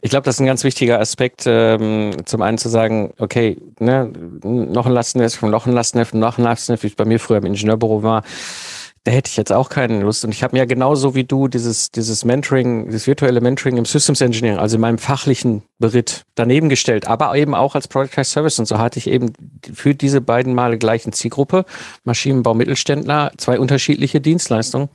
[0.01, 4.11] Ich glaube, das ist ein ganz wichtiger Aspekt, ähm, zum einen zu sagen, okay, ne,
[4.43, 7.45] noch ein Lastenheft, noch ein Lastenheft, noch ein Lastenheft, wie es bei mir früher im
[7.45, 8.23] Ingenieurbüro war,
[9.03, 10.25] da hätte ich jetzt auch keine Lust.
[10.25, 13.85] Und ich habe mir ja genauso wie du dieses, dieses Mentoring, dieses virtuelle Mentoring im
[13.85, 18.59] Systems Engineering, also in meinem fachlichen Beritt daneben gestellt, aber eben auch als Product Service.
[18.59, 19.33] Und so hatte ich eben
[19.73, 21.65] für diese beiden Male gleichen Zielgruppe,
[22.03, 24.89] Maschinenbau Mittelständler, zwei unterschiedliche Dienstleistungen.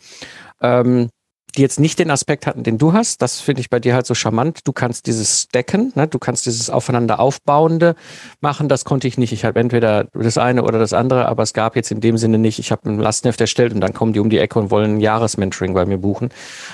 [0.61, 1.09] Ähm,
[1.56, 3.22] die jetzt nicht den Aspekt hatten, den du hast.
[3.22, 4.60] Das finde ich bei dir halt so charmant.
[4.64, 6.08] Du kannst dieses Stacken, ne?
[6.08, 7.94] du kannst dieses aufeinander aufbauende
[8.40, 8.68] machen.
[8.68, 9.32] Das konnte ich nicht.
[9.32, 12.38] Ich habe entweder das eine oder das andere, aber es gab jetzt in dem Sinne
[12.38, 12.58] nicht.
[12.58, 15.00] Ich habe ein Lastenheft erstellt und dann kommen die um die Ecke und wollen ein
[15.00, 16.30] Jahresmentoring bei mir buchen.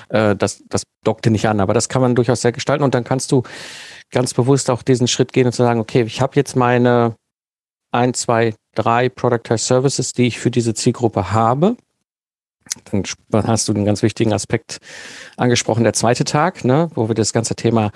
[0.09, 3.05] Äh, das, das dockte nicht an, aber das kann man durchaus sehr gestalten und dann
[3.05, 3.43] kannst du
[4.11, 7.15] ganz bewusst auch diesen Schritt gehen und zu sagen, okay, ich habe jetzt meine
[7.93, 11.77] ein, zwei, drei Productized Services, die ich für diese Zielgruppe habe
[13.31, 14.79] dann hast du einen ganz wichtigen Aspekt
[15.37, 17.91] angesprochen, der zweite Tag, ne, wo wir das ganze Thema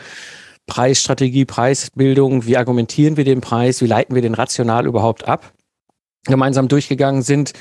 [0.67, 5.53] Preisstrategie, Preisbildung, wie argumentieren wir den Preis, wie leiten wir den rational überhaupt ab,
[6.25, 7.53] gemeinsam durchgegangen sind.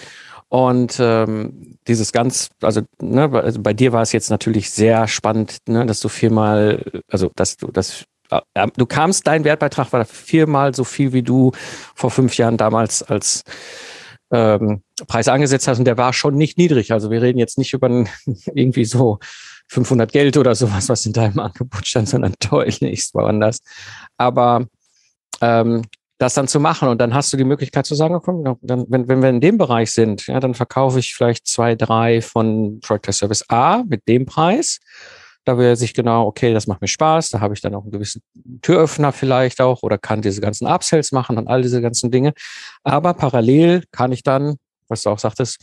[0.47, 5.57] Und ähm, dieses ganz, also, ne, also bei dir war es jetzt natürlich sehr spannend,
[5.67, 10.73] ne, dass du viermal, also dass du das äh, du kamst, dein Wertbeitrag war viermal
[10.73, 11.51] so viel wie du
[11.95, 13.43] vor fünf Jahren damals als
[14.33, 16.91] ähm, Preis angesetzt hast und der war schon nicht niedrig.
[16.91, 17.87] Also wir reden jetzt nicht über
[18.53, 19.19] irgendwie so
[19.69, 23.61] 500 Geld oder sowas, was in deinem Angebot stand, sondern deutlichst woanders.
[24.17, 24.65] Aber
[25.39, 25.83] ähm,
[26.17, 29.07] das dann zu machen und dann hast du die Möglichkeit zu sagen, komm, dann, wenn,
[29.07, 33.13] wenn wir in dem Bereich sind, ja, dann verkaufe ich vielleicht zwei, drei von Project
[33.13, 34.79] Service A mit dem Preis.
[35.45, 37.91] Da weiß ich genau, okay, das macht mir Spaß, da habe ich dann auch einen
[37.91, 38.21] gewissen
[38.61, 42.33] Türöffner vielleicht auch oder kann diese ganzen Upsells machen und all diese ganzen Dinge.
[42.83, 44.55] Aber parallel kann ich dann,
[44.87, 45.59] was du auch sagtest,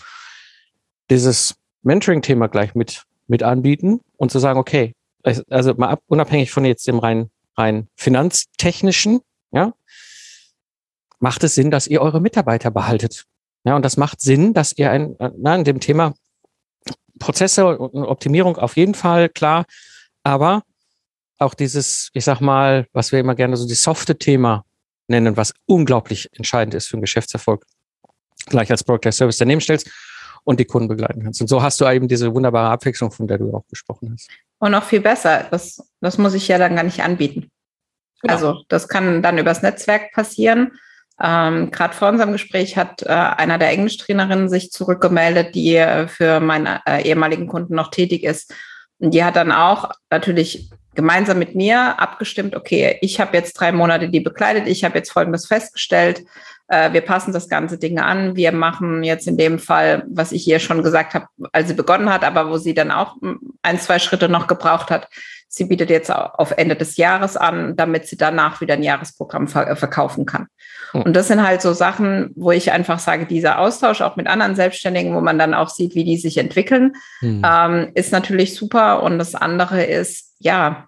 [1.08, 6.64] dieses Mentoring-Thema gleich mit, mit anbieten und zu sagen, okay, also mal ab, unabhängig von
[6.64, 9.20] jetzt dem rein, rein finanztechnischen,
[9.52, 9.72] ja,
[11.18, 13.26] macht es Sinn, dass ihr eure Mitarbeiter behaltet.
[13.64, 16.14] Ja, und das macht Sinn, dass ihr ein, na, in dem Thema
[17.20, 19.66] Prozesse und Optimierung auf jeden Fall, klar,
[20.24, 20.64] aber
[21.38, 24.64] auch dieses, ich sag mal, was wir immer gerne so die softe Thema
[25.06, 27.64] nennen, was unglaublich entscheidend ist für den Geschäftserfolg,
[28.46, 29.90] gleich als Product Service daneben stellst
[30.44, 31.40] und die Kunden begleiten kannst.
[31.40, 34.28] Und so hast du eben diese wunderbare Abwechslung, von der du auch gesprochen hast.
[34.58, 37.50] Und noch viel besser, das, das muss ich ja dann gar nicht anbieten.
[38.22, 38.34] Genau.
[38.34, 40.72] Also das kann dann übers Netzwerk passieren.
[41.22, 46.40] Ähm, Gerade vor unserem Gespräch hat äh, einer der Englischtrainerinnen sich zurückgemeldet, die äh, für
[46.40, 48.54] meinen äh, ehemaligen Kunden noch tätig ist.
[48.98, 53.72] Und die hat dann auch natürlich gemeinsam mit mir abgestimmt, okay, ich habe jetzt drei
[53.72, 56.24] Monate die bekleidet, ich habe jetzt Folgendes festgestellt,
[56.70, 60.46] äh, wir passen das ganze Ding an, wir machen jetzt in dem Fall, was ich
[60.46, 63.16] ihr schon gesagt habe, als sie begonnen hat, aber wo sie dann auch
[63.62, 65.08] ein, zwei Schritte noch gebraucht hat,
[65.48, 70.24] sie bietet jetzt auf Ende des Jahres an, damit sie danach wieder ein Jahresprogramm verkaufen
[70.24, 70.46] kann.
[70.92, 71.02] Hm.
[71.02, 74.54] Und das sind halt so Sachen, wo ich einfach sage, dieser Austausch auch mit anderen
[74.54, 77.42] Selbstständigen, wo man dann auch sieht, wie die sich entwickeln, hm.
[77.44, 79.02] ähm, ist natürlich super.
[79.02, 80.86] Und das andere ist, ja,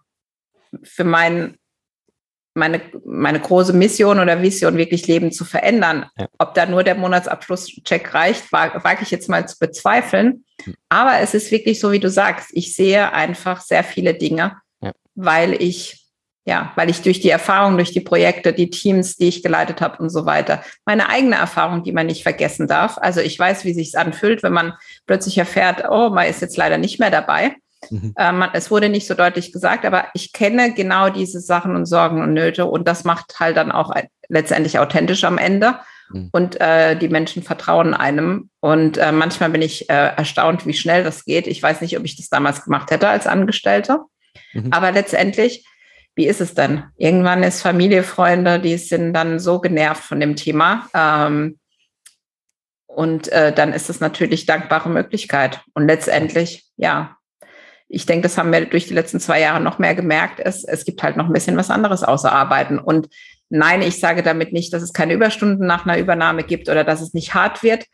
[0.84, 1.58] für mein,
[2.54, 6.06] meine, meine große Mission oder Vision, wirklich Leben zu verändern.
[6.18, 6.28] Ja.
[6.38, 10.44] Ob da nur der Monatsabschlusscheck reicht, wage ich jetzt mal zu bezweifeln.
[10.64, 10.74] Hm.
[10.88, 14.92] Aber es ist wirklich so, wie du sagst, ich sehe einfach sehr viele Dinge, ja.
[15.14, 16.02] weil ich
[16.44, 20.02] ja, weil ich durch die Erfahrung, durch die Projekte, die Teams, die ich geleitet habe
[20.02, 22.98] und so weiter, meine eigene Erfahrung, die man nicht vergessen darf.
[22.98, 24.72] Also ich weiß, wie sich's anfühlt, wenn man
[25.06, 27.54] plötzlich erfährt, oh, man ist jetzt leider nicht mehr dabei.
[27.90, 28.14] Mhm.
[28.16, 31.86] Äh, man, es wurde nicht so deutlich gesagt, aber ich kenne genau diese Sachen und
[31.86, 33.94] Sorgen und Nöte und das macht halt dann auch
[34.28, 35.76] letztendlich authentisch am Ende.
[36.10, 36.28] Mhm.
[36.32, 38.50] Und äh, die Menschen vertrauen einem.
[38.60, 41.46] Und äh, manchmal bin ich äh, erstaunt, wie schnell das geht.
[41.46, 44.06] Ich weiß nicht, ob ich das damals gemacht hätte als Angestellter.
[44.52, 44.72] Mhm.
[44.72, 45.64] Aber letztendlich
[46.14, 46.84] wie ist es denn?
[46.96, 50.88] Irgendwann ist Familie, Freunde, die sind dann so genervt von dem Thema.
[50.94, 51.58] Ähm,
[52.86, 55.62] und äh, dann ist es natürlich dankbare Möglichkeit.
[55.72, 57.16] Und letztendlich, ja,
[57.92, 60.40] ich denke, das haben wir durch die letzten zwei Jahre noch mehr gemerkt.
[60.40, 62.78] Es, es gibt halt noch ein bisschen was anderes außer Arbeiten.
[62.78, 63.08] Und
[63.50, 67.02] nein, ich sage damit nicht, dass es keine Überstunden nach einer Übernahme gibt oder dass
[67.02, 67.84] es nicht hart wird.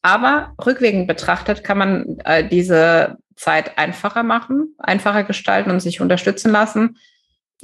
[0.00, 6.52] Aber rückwirkend betrachtet kann man äh, diese Zeit einfacher machen, einfacher gestalten und sich unterstützen
[6.52, 6.96] lassen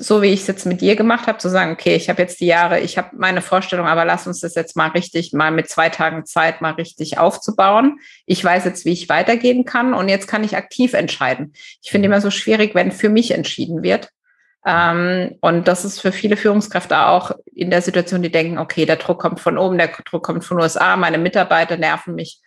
[0.00, 2.40] so wie ich es jetzt mit dir gemacht habe, zu sagen, okay, ich habe jetzt
[2.40, 5.68] die Jahre, ich habe meine Vorstellung, aber lass uns das jetzt mal richtig, mal mit
[5.68, 7.98] zwei Tagen Zeit mal richtig aufzubauen.
[8.24, 11.52] Ich weiß jetzt, wie ich weitergehen kann und jetzt kann ich aktiv entscheiden.
[11.82, 14.10] Ich finde immer so schwierig, wenn für mich entschieden wird.
[14.64, 18.96] Ähm, und das ist für viele Führungskräfte auch in der Situation, die denken, okay, der
[18.96, 22.40] Druck kommt von oben, der Druck kommt von USA, meine Mitarbeiter nerven mich,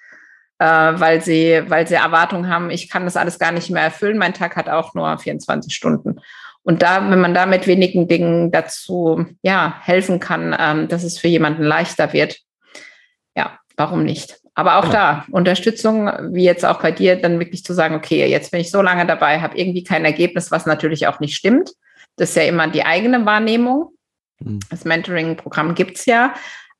[0.60, 4.18] äh, weil sie, weil sie Erwartungen haben, ich kann das alles gar nicht mehr erfüllen.
[4.18, 6.22] Mein Tag hat auch nur 24 Stunden.
[6.64, 11.18] Und da, wenn man da mit wenigen Dingen dazu ja, helfen kann, ähm, dass es
[11.18, 12.39] für jemanden leichter wird,
[13.36, 14.39] ja, warum nicht?
[14.53, 18.51] Aber auch da, Unterstützung, wie jetzt auch bei dir, dann wirklich zu sagen, okay, jetzt
[18.51, 21.72] bin ich so lange dabei, habe irgendwie kein Ergebnis, was natürlich auch nicht stimmt.
[22.18, 23.93] Das ist ja immer die eigene Wahrnehmung.
[24.39, 24.59] Mhm.
[24.70, 26.34] Das Mentoring-Programm gibt's ja.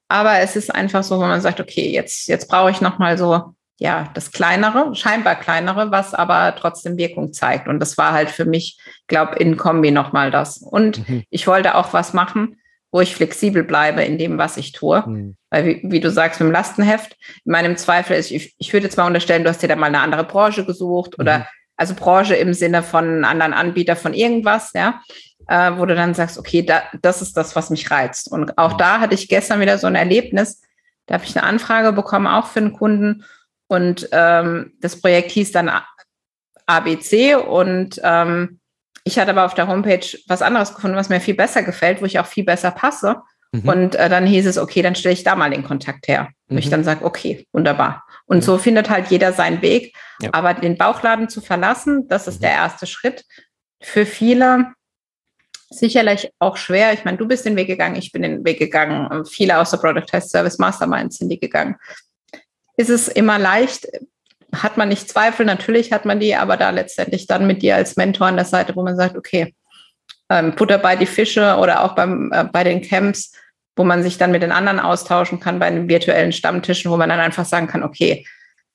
[0.10, 3.56] Aber es ist einfach so, wenn man sagt, okay, jetzt, jetzt brauche ich nochmal so
[3.82, 7.68] ja, das kleinere, scheinbar kleinere, was aber trotzdem Wirkung zeigt.
[7.68, 10.60] Und das war halt für mich, glaube in Kombi nochmal das.
[10.60, 11.24] Und mhm.
[11.32, 12.58] ich wollte auch was machen,
[12.92, 15.04] wo ich flexibel bleibe in dem, was ich tue.
[15.08, 15.36] Mhm.
[15.50, 18.86] Weil, wie, wie, du sagst, mit dem Lastenheft, in meinem Zweifel ist, ich, ich würde
[18.86, 21.46] jetzt mal unterstellen, du hast dir da mal eine andere Branche gesucht oder mhm.
[21.76, 25.02] also Branche im Sinne von einem anderen Anbieter von irgendwas, ja,
[25.48, 28.32] äh, wo du dann sagst, okay, da, das ist das, was mich reizt.
[28.32, 28.78] Und auch mhm.
[28.78, 30.62] da hatte ich gestern wieder so ein Erlebnis,
[31.08, 33.24] da habe ich eine Anfrage bekommen, auch für einen Kunden,
[33.72, 35.72] und ähm, das Projekt hieß dann
[36.66, 38.60] ABC und ähm,
[39.06, 42.06] ich hatte aber auf der Homepage was anderes gefunden, was mir viel besser gefällt, wo
[42.06, 43.22] ich auch viel besser passe.
[43.54, 43.70] Mhm.
[43.70, 46.24] Und äh, dann hieß es, okay, dann stelle ich da mal den Kontakt her.
[46.24, 46.28] Mhm.
[46.50, 46.72] Und ich mhm.
[46.72, 48.04] dann sage, okay, wunderbar.
[48.26, 48.42] Und mhm.
[48.42, 49.96] so findet halt jeder seinen Weg.
[50.22, 50.32] Ja.
[50.34, 52.48] Aber den Bauchladen zu verlassen, das ist mhm.
[52.48, 53.24] der erste Schritt.
[53.82, 54.74] Für viele
[55.70, 56.92] sicherlich auch schwer.
[56.92, 59.24] Ich meine, du bist den Weg gegangen, ich bin den Weg gegangen.
[59.24, 61.78] Viele aus der Product Test Service Mastermind sind die gegangen
[62.82, 63.88] ist es immer leicht,
[64.54, 67.96] hat man nicht Zweifel, natürlich hat man die, aber da letztendlich dann mit dir als
[67.96, 69.56] Mentor an der Seite, wo man sagt, okay,
[70.30, 73.34] ähm, Butter bei die Fische oder auch beim, äh, bei den Camps,
[73.76, 77.10] wo man sich dann mit den anderen austauschen kann, bei den virtuellen Stammtischen, wo man
[77.10, 78.26] dann einfach sagen kann, okay,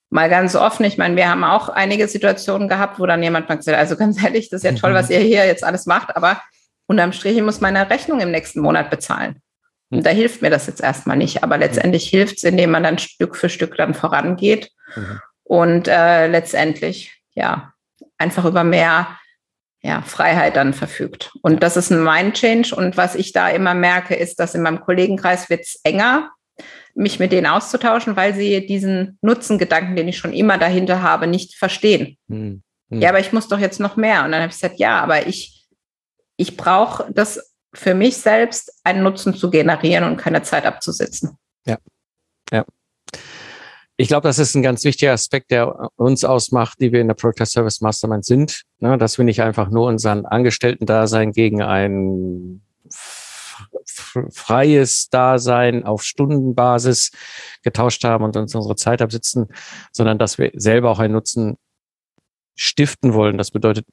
[0.09, 0.85] mal ganz offen.
[0.85, 3.97] Ich meine, wir haben auch einige Situationen gehabt, wo dann jemand mal gesagt hat, also
[3.97, 6.41] ganz ehrlich, das ist ja toll, was ihr hier jetzt alles macht, aber
[6.87, 9.41] unterm Strich muss meine Rechnung im nächsten Monat bezahlen.
[9.89, 11.43] Da hilft mir das jetzt erstmal nicht.
[11.43, 15.21] Aber letztendlich hilft es, indem man dann Stück für Stück dann vorangeht mhm.
[15.43, 17.73] und äh, letztendlich, ja,
[18.17, 19.17] einfach über mehr
[19.81, 21.31] ja, Freiheit dann verfügt.
[21.41, 22.75] Und das ist ein Mind-Change.
[22.75, 26.31] Und was ich da immer merke, ist, dass in meinem Kollegenkreis wird es enger,
[26.95, 31.55] mich mit denen auszutauschen, weil sie diesen Nutzengedanken, den ich schon immer dahinter habe, nicht
[31.55, 32.17] verstehen.
[32.27, 32.63] Mhm.
[32.89, 34.25] Ja, aber ich muss doch jetzt noch mehr.
[34.25, 35.67] Und dann habe ich gesagt, ja, aber ich,
[36.37, 41.37] ich brauche das für mich selbst, einen Nutzen zu generieren und keine Zeit abzusitzen.
[41.65, 41.77] Ja,
[42.51, 42.65] ja.
[43.99, 47.15] Ich glaube, das ist ein ganz wichtiger Aspekt, der uns ausmacht, die wir in der
[47.15, 52.61] Product Service Mastermind sind, ne, dass wir nicht einfach nur unseren Angestellten-Dasein gegen ein
[53.85, 57.11] freies Dasein auf Stundenbasis
[57.63, 59.47] getauscht haben und uns unsere Zeit absitzen,
[59.91, 61.57] sondern dass wir selber auch einen Nutzen
[62.55, 63.37] stiften wollen.
[63.37, 63.85] Das bedeutet,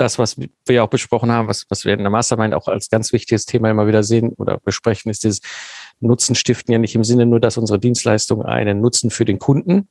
[0.00, 0.36] das, was
[0.66, 3.70] wir auch besprochen haben, was, was wir in der Mastermind auch als ganz wichtiges Thema
[3.70, 5.40] immer wieder sehen oder besprechen, ist dieses
[6.00, 9.88] Nutzen stiften ja nicht im Sinne nur, dass unsere Dienstleistung einen Nutzen für den Kunden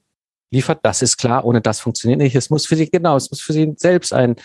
[0.52, 0.80] liefert.
[0.84, 1.46] Das ist klar.
[1.46, 2.36] Ohne das funktioniert nicht.
[2.36, 4.36] Es muss für sie, genau, es muss für sie selbst ein,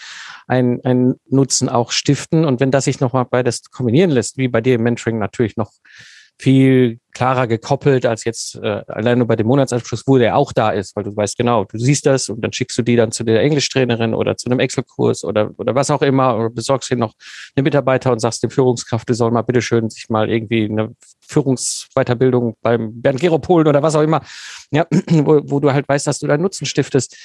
[0.46, 2.44] ein, ein Nutzen auch stiften.
[2.44, 5.72] Und wenn das sich nochmal beides kombinieren lässt, wie bei dir im Mentoring natürlich noch
[6.39, 10.70] viel klarer gekoppelt als jetzt äh, allein nur bei dem Monatsabschluss, wo der auch da
[10.70, 13.22] ist, weil du weißt genau, du siehst das und dann schickst du die dann zu
[13.22, 17.14] der Englischtrainerin oder zu einem Excel-Kurs oder, oder was auch immer oder besorgst dir noch
[17.55, 22.57] eine Mitarbeiter und sagst dem Führungskraft, du soll mal bitteschön sich mal irgendwie eine Führungsweiterbildung
[22.62, 24.22] beim Bernd Gerob holen oder was auch immer,
[24.72, 27.16] ja, wo, wo du halt weißt, dass du deinen Nutzen stiftest,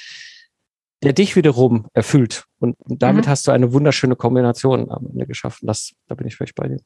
[1.02, 2.44] der dich wiederum erfüllt.
[2.60, 3.30] Und, und damit mhm.
[3.30, 5.66] hast du eine wunderschöne Kombination am Ende geschaffen.
[5.66, 6.78] Das, da bin ich völlig bei dir.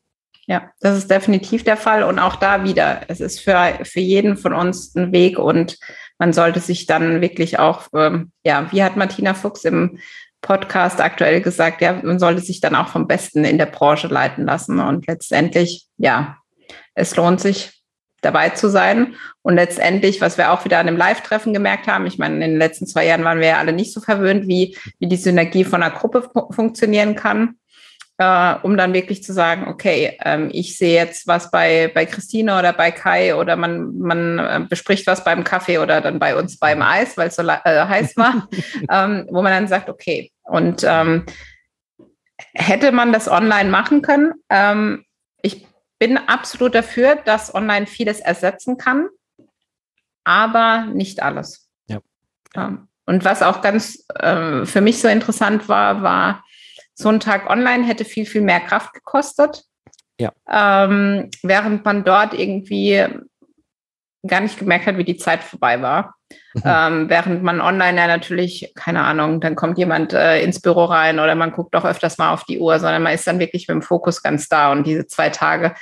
[0.47, 2.03] Ja, das ist definitiv der Fall.
[2.03, 5.79] Und auch da wieder, es ist für, für jeden von uns ein Weg und
[6.19, 9.99] man sollte sich dann wirklich auch, ähm, ja, wie hat Martina Fuchs im
[10.43, 14.45] Podcast aktuell gesagt, ja, man sollte sich dann auch vom Besten in der Branche leiten
[14.45, 14.79] lassen.
[14.79, 16.37] Und letztendlich, ja,
[16.95, 17.73] es lohnt sich,
[18.25, 19.15] dabei zu sein.
[19.43, 22.59] Und letztendlich, was wir auch wieder an dem Live-Treffen gemerkt haben, ich meine, in den
[22.59, 25.83] letzten zwei Jahren waren wir ja alle nicht so verwöhnt, wie, wie die Synergie von
[25.83, 27.57] einer Gruppe funktionieren kann
[28.19, 32.59] äh, um dann wirklich zu sagen, okay, ähm, ich sehe jetzt was bei, bei Christine
[32.59, 36.59] oder bei Kai oder man, man äh, bespricht was beim Kaffee oder dann bei uns
[36.59, 38.49] beim Eis, weil es so äh, heiß war,
[38.91, 41.27] ähm, wo man dann sagt, okay, und ähm,
[42.55, 44.35] hätte man das online machen können?
[44.49, 45.05] Ähm,
[45.43, 45.67] ich
[45.99, 49.09] bin absolut dafür, dass online vieles ersetzen kann,
[50.23, 51.69] aber nicht alles.
[51.87, 52.01] Ja.
[52.55, 56.45] Ähm, und was auch ganz äh, für mich so interessant war, war,
[56.95, 59.65] so ein Tag online hätte viel, viel mehr Kraft gekostet.
[60.19, 60.33] Ja.
[60.49, 63.05] Ähm, während man dort irgendwie
[64.27, 66.15] gar nicht gemerkt hat, wie die Zeit vorbei war.
[66.55, 66.63] Mhm.
[66.65, 71.19] Ähm, während man online ja natürlich, keine Ahnung, dann kommt jemand äh, ins Büro rein
[71.19, 73.75] oder man guckt doch öfters mal auf die Uhr, sondern man ist dann wirklich mit
[73.75, 74.73] dem Fokus ganz da.
[74.73, 75.75] Und diese zwei Tage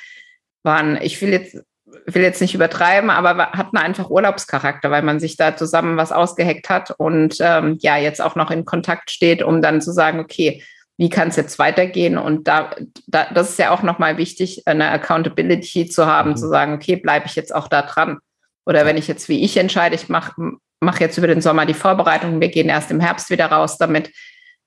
[0.62, 1.56] waren, ich will jetzt,
[2.06, 6.68] will jetzt nicht übertreiben, aber hatten einfach Urlaubscharakter, weil man sich da zusammen was ausgeheckt
[6.68, 10.64] hat und ähm, ja, jetzt auch noch in Kontakt steht, um dann zu sagen, okay,
[10.98, 12.18] wie kann es jetzt weitergehen?
[12.18, 12.70] Und da,
[13.06, 16.36] da, das ist ja auch nochmal wichtig, eine Accountability zu haben, mhm.
[16.36, 18.18] zu sagen, okay, bleibe ich jetzt auch da dran?
[18.66, 20.32] Oder wenn ich jetzt wie ich entscheide, ich mache
[20.82, 24.12] mach jetzt über den Sommer die Vorbereitung, wir gehen erst im Herbst wieder raus damit,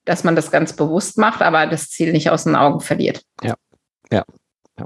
[0.05, 3.21] dass man das ganz bewusst macht, aber das Ziel nicht aus den Augen verliert.
[3.43, 3.55] Ja,
[4.11, 4.23] ja.
[4.79, 4.85] ja.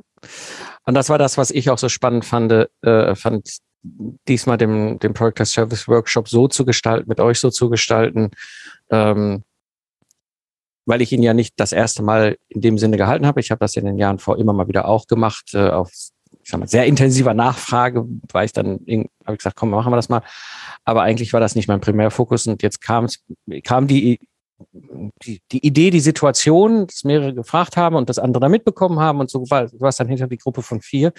[0.86, 3.60] Und das war das, was ich auch so spannend fand, äh, fand
[4.28, 8.32] diesmal dem, dem Product Service Workshop so zu gestalten, mit euch so zu gestalten,
[8.90, 9.44] ähm,
[10.90, 13.40] weil ich ihn ja nicht das erste Mal in dem Sinne gehalten habe.
[13.40, 15.92] Ich habe das in den Jahren vor immer mal wieder auch gemacht, äh, auf
[16.42, 19.98] ich sag mal, sehr intensiver Nachfrage, weil ich dann habe ich gesagt, komm, machen wir
[19.98, 20.24] das mal.
[20.84, 23.08] Aber eigentlich war das nicht mein Primärfokus und jetzt kam
[23.64, 24.20] kam die,
[25.24, 29.20] die, die Idee, die Situation, dass mehrere gefragt haben und das andere da mitbekommen haben
[29.20, 31.14] und so war, du warst dann hinter die Gruppe von vier.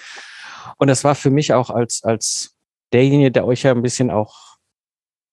[0.77, 2.55] Und das war für mich auch als, als
[2.91, 4.57] derjenige, der euch ja ein bisschen auch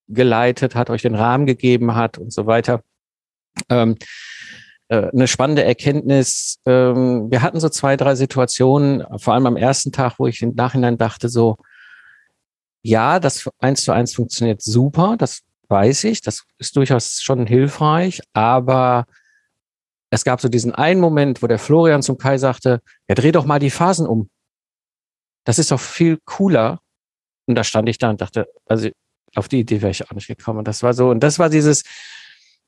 [0.07, 2.81] geleitet hat, euch den Rahmen gegeben hat und so weiter,
[3.69, 3.95] ähm,
[4.89, 6.59] äh, eine spannende Erkenntnis.
[6.65, 10.55] Ähm, wir hatten so zwei, drei Situationen, vor allem am ersten Tag, wo ich im
[10.55, 11.57] Nachhinein dachte so,
[12.81, 18.21] ja, das eins zu eins funktioniert super, das weiß ich, das ist durchaus schon hilfreich,
[18.33, 19.05] aber
[20.09, 23.45] es gab so diesen einen Moment, wo der Florian zum Kai sagte, ja, dreh doch
[23.45, 24.29] mal die Phasen um.
[25.43, 26.79] Das ist doch viel cooler.
[27.45, 28.89] Und da stand ich da und dachte, also
[29.35, 30.59] auf die Idee wäre ich auch nicht gekommen.
[30.59, 31.83] Und das war so, und das war dieses,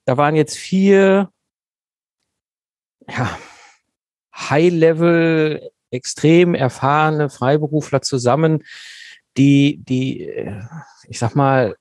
[0.05, 1.29] da waren jetzt vier
[3.07, 3.37] ja,
[4.35, 8.63] High-Level, extrem erfahrene Freiberufler zusammen,
[9.37, 10.31] die, die,
[11.07, 11.75] ich sag mal,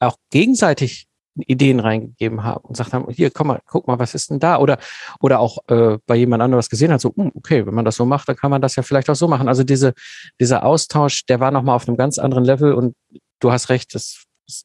[0.00, 4.30] auch gegenseitig Ideen reingegeben haben und sagt haben, hier, komm mal, guck mal, was ist
[4.30, 4.58] denn da?
[4.58, 4.78] Oder,
[5.20, 7.96] oder auch äh, bei jemand anderem was gesehen hat, so, hm, okay, wenn man das
[7.96, 9.48] so macht, dann kann man das ja vielleicht auch so machen.
[9.48, 9.94] Also diese,
[10.38, 12.94] dieser Austausch, der war nochmal auf einem ganz anderen Level und
[13.40, 14.64] du hast recht, das, das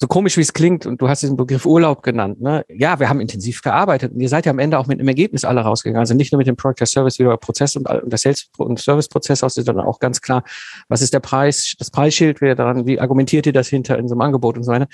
[0.00, 2.64] so komisch wie es klingt, und du hast diesen Begriff Urlaub genannt, ne?
[2.68, 5.44] Ja, wir haben intensiv gearbeitet und ihr seid ja am Ende auch mit einem Ergebnis
[5.44, 6.00] alle rausgegangen.
[6.00, 8.80] Also nicht nur mit dem Product Service wie der Prozess und, und der Sales und
[8.80, 10.42] Service Prozess aussieht, sondern auch ganz klar,
[10.88, 14.14] was ist der Preis, das Preisschild, wer daran, wie argumentiert ihr das hinter in so
[14.14, 14.88] einem Angebot und so weiter.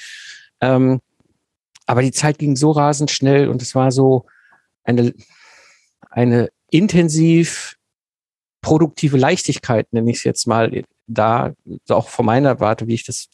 [0.60, 1.00] Ähm,
[1.86, 4.26] aber die Zeit ging so rasend schnell und es war so
[4.82, 5.14] eine,
[6.10, 7.76] eine intensiv
[8.60, 11.52] produktive Leichtigkeit, nenne ich es jetzt mal, da,
[11.88, 13.28] auch von meiner Warte, wie ich das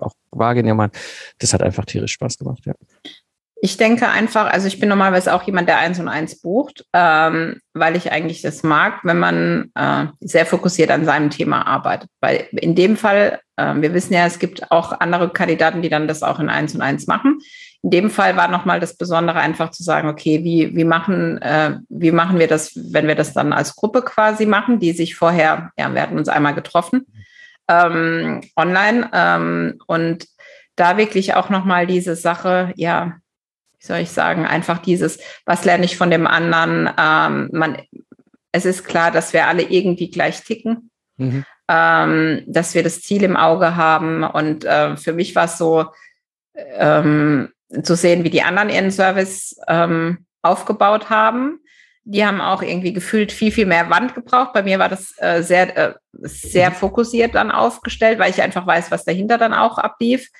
[0.00, 0.98] auch wahrgenommen habe,
[1.38, 2.74] das hat einfach tierisch Spaß gemacht, ja.
[3.60, 7.60] Ich denke einfach, also ich bin normalerweise auch jemand, der eins und eins bucht, ähm,
[7.74, 12.08] weil ich eigentlich das mag, wenn man äh, sehr fokussiert an seinem Thema arbeitet.
[12.20, 16.06] Weil in dem Fall, äh, wir wissen ja, es gibt auch andere Kandidaten, die dann
[16.06, 17.40] das auch in eins und eins machen.
[17.82, 21.78] In dem Fall war nochmal das Besondere einfach zu sagen, okay, wie, wie, machen, äh,
[21.88, 25.70] wie machen wir das, wenn wir das dann als Gruppe quasi machen, die sich vorher,
[25.78, 27.06] ja, wir hatten uns einmal getroffen
[27.68, 30.26] ähm, online ähm, und
[30.76, 33.16] da wirklich auch nochmal diese Sache, ja,
[33.78, 36.90] wie soll ich sagen, einfach dieses, was lerne ich von dem anderen?
[36.98, 37.78] Ähm, man,
[38.52, 41.44] es ist klar, dass wir alle irgendwie gleich ticken, mhm.
[41.68, 44.24] ähm, dass wir das Ziel im Auge haben.
[44.24, 45.86] Und äh, für mich war es so,
[46.54, 47.50] ähm,
[47.82, 51.60] zu sehen, wie die anderen ihren Service ähm, aufgebaut haben.
[52.04, 54.54] Die haben auch irgendwie gefühlt viel, viel mehr Wand gebraucht.
[54.54, 56.74] Bei mir war das äh, sehr, äh, sehr mhm.
[56.74, 60.30] fokussiert dann aufgestellt, weil ich einfach weiß, was dahinter dann auch ablief.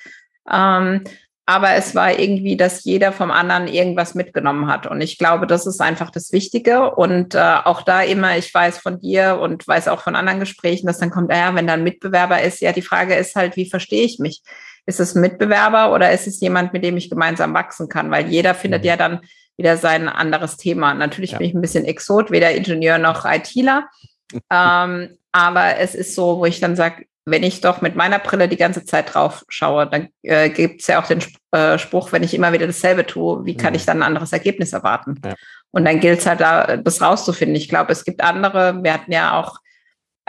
[0.51, 1.03] Ähm,
[1.49, 4.85] aber es war irgendwie, dass jeder vom anderen irgendwas mitgenommen hat.
[4.85, 6.91] Und ich glaube, das ist einfach das Wichtige.
[6.91, 10.85] Und äh, auch da immer, ich weiß von dir und weiß auch von anderen Gesprächen,
[10.85, 13.67] dass dann kommt, ja, wenn da ein Mitbewerber ist, ja, die Frage ist halt, wie
[13.67, 14.43] verstehe ich mich?
[14.89, 18.09] Ist es ein Mitbewerber oder ist es jemand, mit dem ich gemeinsam wachsen kann?
[18.09, 18.87] Weil jeder findet mhm.
[18.87, 19.19] ja dann
[19.55, 20.95] wieder sein anderes Thema.
[20.95, 21.37] Natürlich ja.
[21.37, 23.87] bin ich ein bisschen Exot, weder Ingenieur noch ITler.
[24.51, 28.47] ähm, aber es ist so, wo ich dann sage, wenn ich doch mit meiner Brille
[28.47, 32.23] die ganze Zeit drauf schaue, dann äh, gibt es ja auch den äh, Spruch, wenn
[32.23, 33.75] ich immer wieder dasselbe tue, wie kann mhm.
[33.75, 35.21] ich dann ein anderes Ergebnis erwarten?
[35.23, 35.35] Ja.
[35.69, 37.55] Und dann gilt es halt da, das rauszufinden.
[37.55, 39.59] Ich glaube, es gibt andere, wir hatten ja auch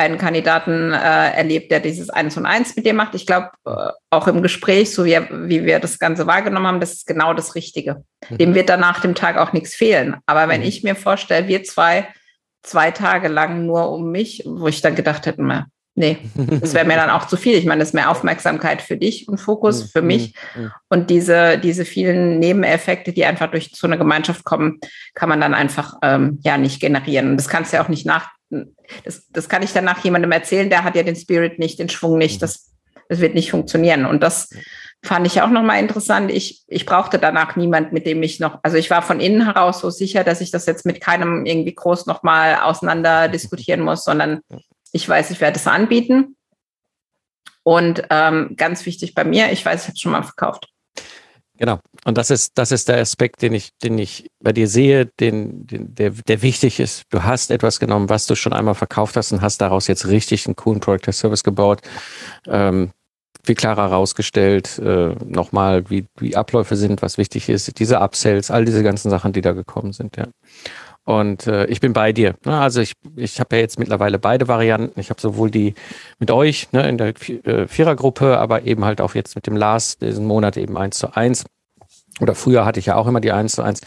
[0.00, 0.96] einen Kandidaten äh,
[1.32, 3.14] erlebt, der dieses Eins und Eins mit dir macht.
[3.14, 6.94] Ich glaube, äh, auch im Gespräch, so wie, wie wir das Ganze wahrgenommen haben, das
[6.94, 8.02] ist genau das Richtige.
[8.30, 8.38] Mhm.
[8.38, 10.16] Dem wird dann nach dem Tag auch nichts fehlen.
[10.24, 10.66] Aber wenn mhm.
[10.66, 12.08] ich mir vorstelle, wir zwei,
[12.62, 16.86] zwei Tage lang nur um mich, wo ich dann gedacht hätte, na, nee, das wäre
[16.86, 17.56] mir dann auch zu viel.
[17.56, 19.88] Ich meine, das ist mehr Aufmerksamkeit für dich und Fokus mhm.
[19.88, 20.34] für mich.
[20.56, 20.72] Mhm.
[20.88, 24.80] Und diese, diese vielen Nebeneffekte, die einfach durch so eine Gemeinschaft kommen,
[25.14, 27.32] kann man dann einfach ähm, ja nicht generieren.
[27.32, 28.30] Und das kannst du ja auch nicht nach,
[29.04, 31.88] das, das kann ich dann nach jemandem erzählen, der hat ja den Spirit nicht, den
[31.88, 32.40] Schwung nicht, mhm.
[32.40, 32.70] das,
[33.08, 34.04] das wird nicht funktionieren.
[34.06, 34.50] Und das
[35.02, 36.30] fand ich auch nochmal interessant.
[36.30, 39.80] Ich, ich brauchte danach niemand, mit dem ich noch, also ich war von innen heraus
[39.80, 44.40] so sicher, dass ich das jetzt mit keinem irgendwie groß nochmal auseinander diskutieren muss, sondern
[44.92, 46.36] ich weiß, ich werde es anbieten.
[47.62, 50.68] Und ähm, ganz wichtig bei mir, ich weiß, ich habe es schon mal verkauft.
[51.60, 51.78] Genau.
[52.06, 55.66] Und das ist, das ist der Aspekt, den ich, den ich bei dir sehe, den,
[55.66, 57.02] den, der, der wichtig ist.
[57.10, 60.46] Du hast etwas genommen, was du schon einmal verkauft hast und hast daraus jetzt richtig
[60.46, 61.82] einen coolen Product Service gebaut.
[62.46, 62.92] Ähm,
[63.44, 68.64] viel klarer herausgestellt, äh, nochmal, wie, wie Abläufe sind, was wichtig ist, diese Upsells, all
[68.64, 70.28] diese ganzen Sachen, die da gekommen sind, ja.
[71.04, 72.34] Und äh, ich bin bei dir.
[72.44, 72.58] Ne?
[72.58, 75.00] Also ich, ich habe ja jetzt mittlerweile beide Varianten.
[75.00, 75.74] Ich habe sowohl die
[76.18, 77.14] mit euch ne, in der
[77.46, 81.14] äh, Vierergruppe, aber eben halt auch jetzt mit dem Lars diesen Monat eben eins zu
[81.16, 81.44] eins.
[82.20, 83.80] Oder früher hatte ich ja auch immer die eins zu eins.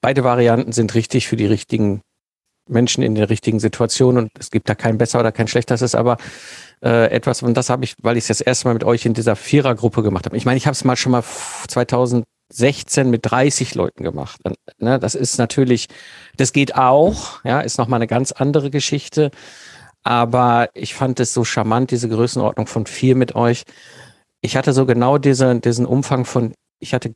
[0.00, 2.02] Beide Varianten sind richtig für die richtigen
[2.68, 5.74] Menschen in der richtigen Situation und es gibt da kein besser oder kein schlechter.
[5.74, 6.16] Das ist aber
[6.82, 9.14] äh, etwas, und das habe ich, weil ich es das erste Mal mit euch in
[9.14, 10.36] dieser Vierergruppe gemacht habe.
[10.36, 11.22] Ich meine, ich habe es mal schon mal
[11.68, 12.24] 2000
[12.54, 14.40] 16 mit 30 Leuten gemacht.
[14.78, 15.88] Ne, das ist natürlich,
[16.36, 19.30] das geht auch, ja, ist nochmal eine ganz andere Geschichte.
[20.02, 23.64] Aber ich fand es so charmant, diese Größenordnung von vier mit euch.
[24.42, 27.12] Ich hatte so genau diese, diesen Umfang von, ich hatte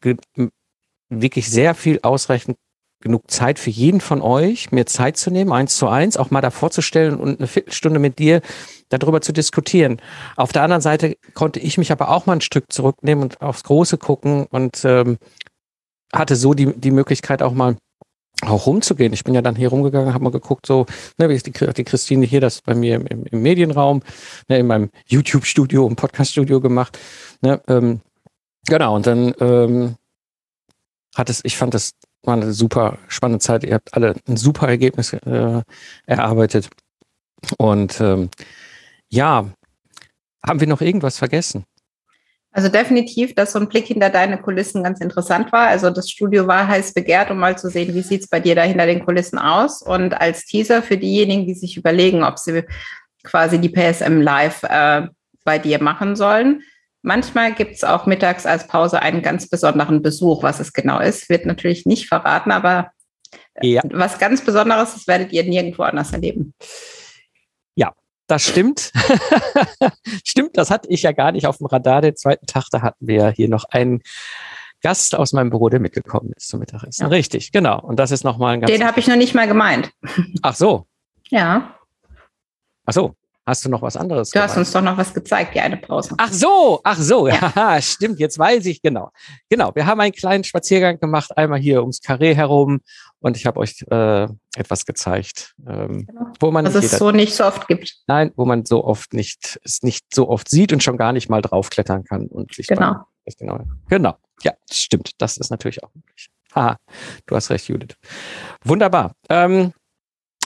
[1.11, 2.57] wirklich sehr viel ausreichend
[3.01, 6.41] genug Zeit für jeden von euch, mir Zeit zu nehmen, eins zu eins, auch mal
[6.41, 8.41] da vorzustellen und eine Viertelstunde mit dir
[8.89, 10.01] darüber zu diskutieren.
[10.37, 13.65] Auf der anderen Seite konnte ich mich aber auch mal ein Stück zurücknehmen und aufs
[13.65, 15.19] Große gucken und ähm,
[16.13, 17.77] hatte so die, die Möglichkeit auch mal
[18.43, 19.13] auch rumzugehen.
[19.13, 20.87] Ich bin ja dann hier rumgegangen, habe mal geguckt, so,
[21.19, 24.01] ne, wie ist die, die Christine hier das bei mir im, im Medienraum,
[24.49, 26.99] ne, in meinem YouTube-Studio und Podcast-Studio gemacht.
[27.41, 28.01] Ne, ähm,
[28.69, 29.97] genau, und dann ähm,
[31.17, 33.65] hat es, ich fand das war eine super spannende Zeit.
[33.65, 35.63] Ihr habt alle ein super Ergebnis äh,
[36.07, 36.69] erarbeitet.
[37.57, 38.31] Und ähm,
[39.09, 39.51] ja,
[40.47, 41.65] haben wir noch irgendwas vergessen?
[42.51, 45.69] Also definitiv, dass so ein Blick hinter deine Kulissen ganz interessant war.
[45.69, 48.55] Also das Studio war heiß begehrt, um mal zu sehen, wie sieht es bei dir
[48.55, 49.83] da hinter den Kulissen aus.
[49.83, 52.65] Und als Teaser für diejenigen, die sich überlegen, ob sie
[53.23, 55.07] quasi die PSM live äh,
[55.45, 56.63] bei dir machen sollen.
[57.03, 60.43] Manchmal gibt es auch mittags als Pause einen ganz besonderen Besuch.
[60.43, 62.91] Was es genau ist, wird natürlich nicht verraten, aber
[63.61, 63.83] ja.
[63.85, 66.55] was ganz Besonderes, das werdet ihr nirgendwo anders erleben.
[68.29, 68.93] Das stimmt.
[70.25, 72.03] stimmt, das hatte ich ja gar nicht auf dem Radar.
[72.03, 74.03] Den zweiten Tag, da hatten wir hier noch einen
[74.83, 77.03] Gast aus meinem Büro, der mitgekommen ist zum Mittagessen.
[77.03, 77.09] Ja.
[77.09, 77.81] Richtig, genau.
[77.81, 78.71] Und das ist nochmal ein ganz.
[78.71, 79.91] Den habe ich noch nicht mal gemeint.
[80.43, 80.87] Ach so.
[81.31, 81.75] Ja.
[82.85, 83.15] Ach so.
[83.49, 84.29] Hast du noch was anderes?
[84.29, 84.51] Du gemeint?
[84.51, 86.15] hast uns doch noch was gezeigt, die eine Pause.
[86.19, 89.11] Ach so, ach so, ja, ja stimmt, jetzt weiß ich genau.
[89.49, 92.81] Genau, wir haben einen kleinen Spaziergang gemacht, einmal hier ums Karree herum
[93.21, 96.27] und ich habe euch äh, etwas gezeigt, ähm, genau.
[96.41, 97.95] wo man was es so nicht so oft gibt.
[98.07, 101.31] Nein, wo man so oft nicht es nicht so oft sieht und schon gar nicht
[101.31, 103.07] mal draufklettern kann und genau.
[103.39, 106.29] genau genau ja stimmt, das ist natürlich auch möglich.
[106.55, 106.77] Haha,
[107.25, 107.97] du hast recht, Judith.
[108.63, 109.13] Wunderbar.
[109.31, 109.73] Ähm,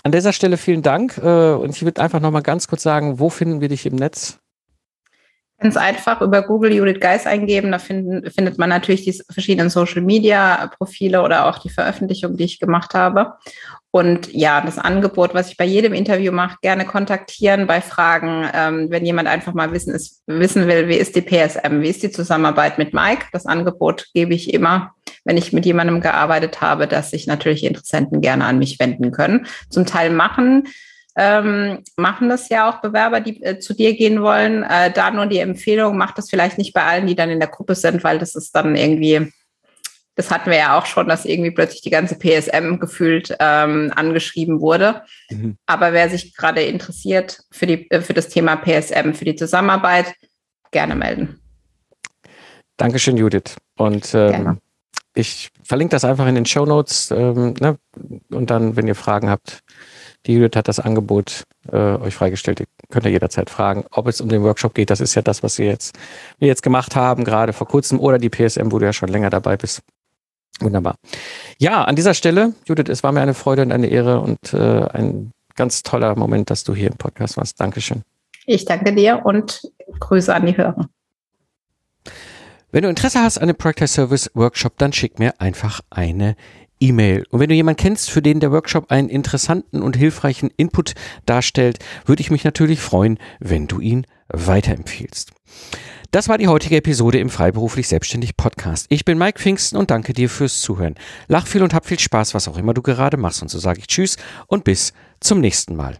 [0.03, 1.19] an dieser Stelle vielen Dank.
[1.19, 3.97] Äh, und ich würde einfach noch mal ganz kurz sagen, wo finden wir dich im
[3.97, 4.39] Netz?
[5.63, 7.71] Ganz einfach über Google Judith Geis eingeben.
[7.71, 12.45] Da finden, findet man natürlich die verschiedenen Social Media Profile oder auch die Veröffentlichung, die
[12.45, 13.35] ich gemacht habe.
[13.93, 18.49] Und ja, das Angebot, was ich bei jedem Interview mache, gerne kontaktieren bei Fragen.
[18.53, 22.03] Ähm, wenn jemand einfach mal wissen, ist, wissen will, wie ist die PSM, wie ist
[22.03, 23.27] die Zusammenarbeit mit Mike?
[23.33, 24.95] Das Angebot gebe ich immer,
[25.25, 29.47] wenn ich mit jemandem gearbeitet habe, dass sich natürlich Interessenten gerne an mich wenden können.
[29.71, 30.69] Zum Teil machen
[31.15, 34.63] ähm, machen das ja auch Bewerber, die äh, zu dir gehen wollen.
[34.63, 37.51] Äh, da nur die Empfehlung, macht das vielleicht nicht bei allen, die dann in der
[37.51, 39.31] Gruppe sind, weil das ist dann irgendwie
[40.15, 44.61] das hatten wir ja auch schon, dass irgendwie plötzlich die ganze PSM gefühlt ähm, angeschrieben
[44.61, 45.03] wurde.
[45.31, 45.57] Mhm.
[45.65, 50.15] Aber wer sich gerade interessiert für, die, äh, für das Thema PSM, für die Zusammenarbeit,
[50.71, 51.41] gerne melden.
[52.77, 53.57] Dankeschön, Judith.
[53.79, 54.59] Und ähm,
[55.15, 57.11] ich verlinke das einfach in den Show Notes.
[57.11, 57.79] Ähm, ne?
[58.31, 59.63] Und dann, wenn ihr Fragen habt,
[60.27, 62.61] die Judith hat das Angebot äh, euch freigestellt.
[62.61, 64.91] Ihr könnt ihr jederzeit fragen, ob es um den Workshop geht.
[64.91, 65.99] Das ist ja das, was wir jetzt,
[66.39, 69.31] wir jetzt gemacht haben, gerade vor kurzem, oder die PSM, wo du ja schon länger
[69.31, 69.83] dabei bist.
[70.61, 70.97] Wunderbar.
[71.59, 74.87] Ja, an dieser Stelle, Judith, es war mir eine Freude und eine Ehre und äh,
[74.93, 77.61] ein ganz toller Moment, dass du hier im Podcast warst.
[77.61, 78.03] Dankeschön.
[78.47, 79.63] Ich danke dir und
[79.99, 80.89] Grüße an die Hörer.
[82.75, 86.37] Wenn du Interesse hast an dem Project Service Workshop, dann schick mir einfach eine
[86.81, 87.27] E-Mail.
[87.29, 90.95] Und wenn du jemanden kennst, für den der Workshop einen interessanten und hilfreichen Input
[91.27, 95.33] darstellt, würde ich mich natürlich freuen, wenn du ihn weiterempfiehlst.
[96.13, 98.87] Das war die heutige Episode im Freiberuflich Selbstständig Podcast.
[98.89, 100.95] Ich bin Mike Pfingsten und danke dir fürs Zuhören.
[101.29, 103.43] Lach viel und hab viel Spaß, was auch immer du gerade machst.
[103.43, 104.17] Und so sage ich Tschüss
[104.47, 105.99] und bis zum nächsten Mal.